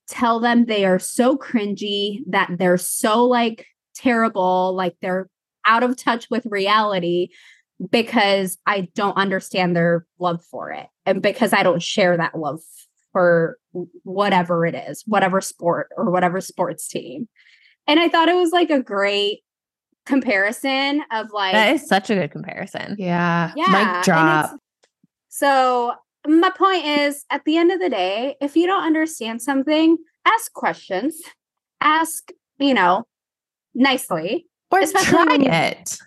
[0.09, 5.29] tell them they are so cringy, that they're so like terrible, like they're
[5.67, 7.29] out of touch with reality
[7.91, 12.61] because I don't understand their love for it and because I don't share that love
[13.13, 13.59] for
[14.03, 17.29] whatever it is, whatever sport or whatever sports team.
[17.87, 19.41] And I thought it was like a great
[20.07, 22.97] comparison of like That is such a good comparison.
[22.99, 23.53] Yeah.
[23.57, 23.67] yeah.
[23.67, 24.51] Mic and drop.
[25.29, 25.95] So
[26.27, 30.53] my point is at the end of the day, if you don't understand something, ask
[30.53, 31.21] questions.
[31.81, 33.05] Ask, you know,
[33.75, 35.99] nicely Or especially try when you- it.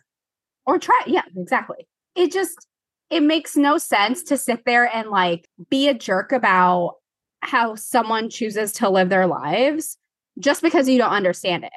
[0.65, 1.87] or try yeah, exactly.
[2.15, 2.67] It just
[3.09, 6.95] it makes no sense to sit there and like be a jerk about
[7.41, 9.97] how someone chooses to live their lives
[10.39, 11.71] just because you don't understand it.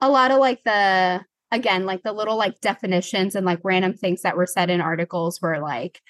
[0.00, 4.22] A lot of like the again, like the little like definitions and like random things
[4.22, 6.00] that were said in articles were like,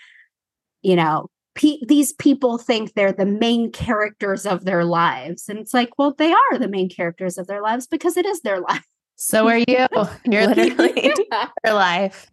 [0.86, 1.26] you know,
[1.56, 5.48] pe- these people think they're the main characters of their lives.
[5.48, 8.40] And it's like, well, they are the main characters of their lives because it is
[8.42, 8.84] their life.
[9.16, 9.64] So are you.
[10.24, 10.70] You're Literally.
[10.76, 11.14] literally
[11.64, 12.26] your life.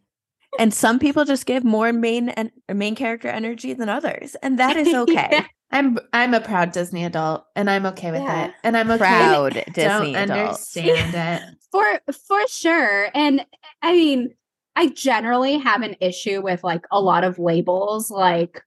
[0.60, 4.78] and some people just give more main and main character energy than others, and that
[4.78, 5.30] is okay.
[5.32, 5.46] Yeah.
[5.72, 8.46] I'm I'm a proud Disney adult and I'm okay with Yeah.
[8.46, 8.54] it.
[8.64, 10.50] And I'm okay Proud with Disney don't adult.
[10.50, 11.56] understand it.
[11.72, 11.86] for
[12.28, 13.44] for sure and
[13.82, 14.30] i mean
[14.76, 18.62] i generally have an issue with like a lot of labels like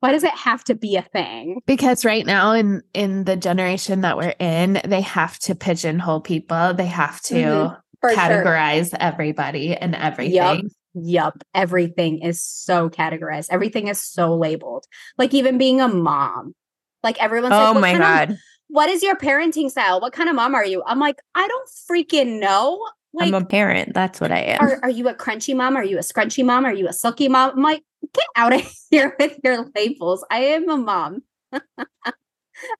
[0.00, 1.60] why does it have to be a thing?
[1.64, 6.74] Because right now in in the generation that we're in, they have to pigeonhole people.
[6.74, 7.78] They have to Mhm.
[8.00, 10.70] for categorize everybody and everything.
[10.94, 11.44] Yup.
[11.54, 13.46] Everything is so categorized.
[13.52, 14.86] Everything is so labeled.
[15.18, 16.56] Like even being a mom.
[17.04, 18.38] Like everyone's like Oh "What my kind of- god.
[18.70, 20.00] what is your parenting style?
[20.00, 20.82] What kind of mom are you?
[20.84, 22.84] I'm like i don't freaking know
[23.14, 23.94] like I'm a parent.
[23.94, 24.60] That's what I am.
[24.60, 25.76] are, are you a crunchy mom?
[25.76, 26.64] Are you a scrunchy mom?
[26.64, 27.52] Are you a silky mom?
[27.56, 27.82] I'm like,
[28.14, 30.24] get out of here with your labels.
[30.30, 31.22] I am a mom.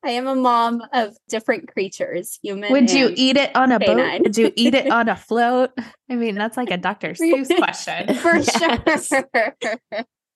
[0.04, 2.70] I am a mom of different creatures, human.
[2.70, 4.18] Would you eat it on a canine.
[4.18, 4.22] boat?
[4.24, 5.70] Would you eat it on a float?
[6.10, 7.14] I mean, that's like a Dr.
[7.14, 8.14] Seuss question.
[8.14, 9.08] For Yes.
[9.08, 9.56] sure.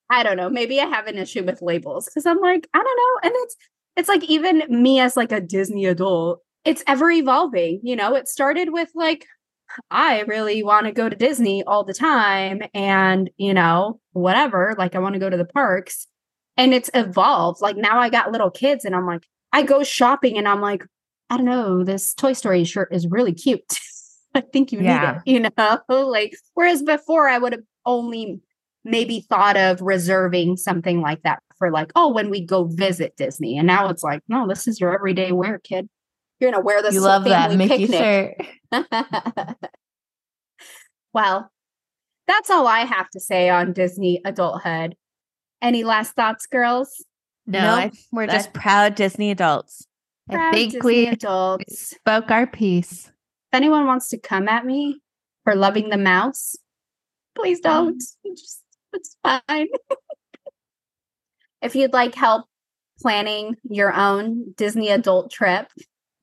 [0.09, 0.49] I don't know.
[0.49, 3.19] Maybe I have an issue with labels because I'm like, I don't know.
[3.29, 3.55] And it's
[3.95, 7.79] it's like even me as like a Disney adult, it's ever evolving.
[7.83, 9.25] You know, it started with like,
[9.91, 14.75] I really want to go to Disney all the time and, you know, whatever.
[14.77, 16.07] Like I want to go to the parks.
[16.55, 17.61] And it's evolved.
[17.61, 20.83] Like now I got little kids and I'm like, I go shopping and I'm like,
[21.29, 23.61] I don't know, this Toy Story shirt is really cute.
[24.33, 25.21] I think you Yeah.
[25.25, 25.79] need it, you know?
[26.07, 28.41] Like, whereas before I would have only
[28.83, 33.57] maybe thought of reserving something like that for like, oh, when we go visit Disney.
[33.57, 35.89] And now it's like, no, this is your everyday wear, kid.
[36.39, 36.93] You're gonna wear this.
[36.93, 38.47] you love that Mickey picnic.
[38.71, 38.85] shirt.
[41.13, 41.51] well,
[42.27, 44.95] that's all I have to say on Disney adulthood.
[45.61, 47.03] Any last thoughts, girls?
[47.47, 49.87] No, No, I, We're just proud Disney adults.
[50.29, 51.91] I think Disney we adults.
[51.91, 53.07] Spoke our piece.
[53.07, 54.99] If anyone wants to come at me
[55.43, 56.55] for loving the mouse,
[57.35, 58.03] please don't.
[58.25, 58.35] Mm.
[58.37, 58.63] Just,
[58.93, 59.67] it's fine.
[61.61, 62.45] if you'd like help
[62.99, 65.71] planning your own Disney adult trip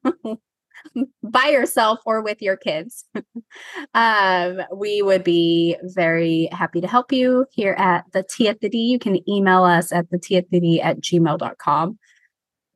[1.22, 3.04] by yourself or with your kids,
[3.94, 8.68] um, we would be very happy to help you here at the Tea at the
[8.68, 8.78] D.
[8.78, 11.98] You can email us at the Tea at the D at gmail.com.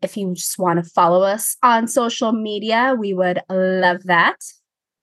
[0.00, 4.36] If you just want to follow us on social media, we would love that.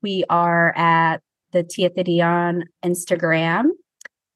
[0.02, 1.22] We are at
[1.52, 3.70] the Tea at the D on Instagram.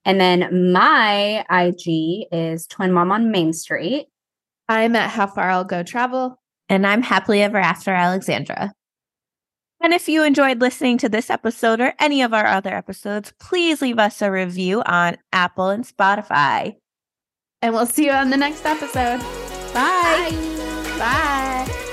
[0.05, 4.07] And then my IG is Twin Mom on Main Street.
[4.67, 6.38] I'm at How Far I'll Go Travel.
[6.69, 8.73] And I'm happily ever after Alexandra.
[9.81, 13.81] And if you enjoyed listening to this episode or any of our other episodes, please
[13.81, 16.75] leave us a review on Apple and Spotify.
[17.61, 19.19] And we'll see you on the next episode.
[19.73, 20.31] Bye.
[20.97, 21.85] Bye.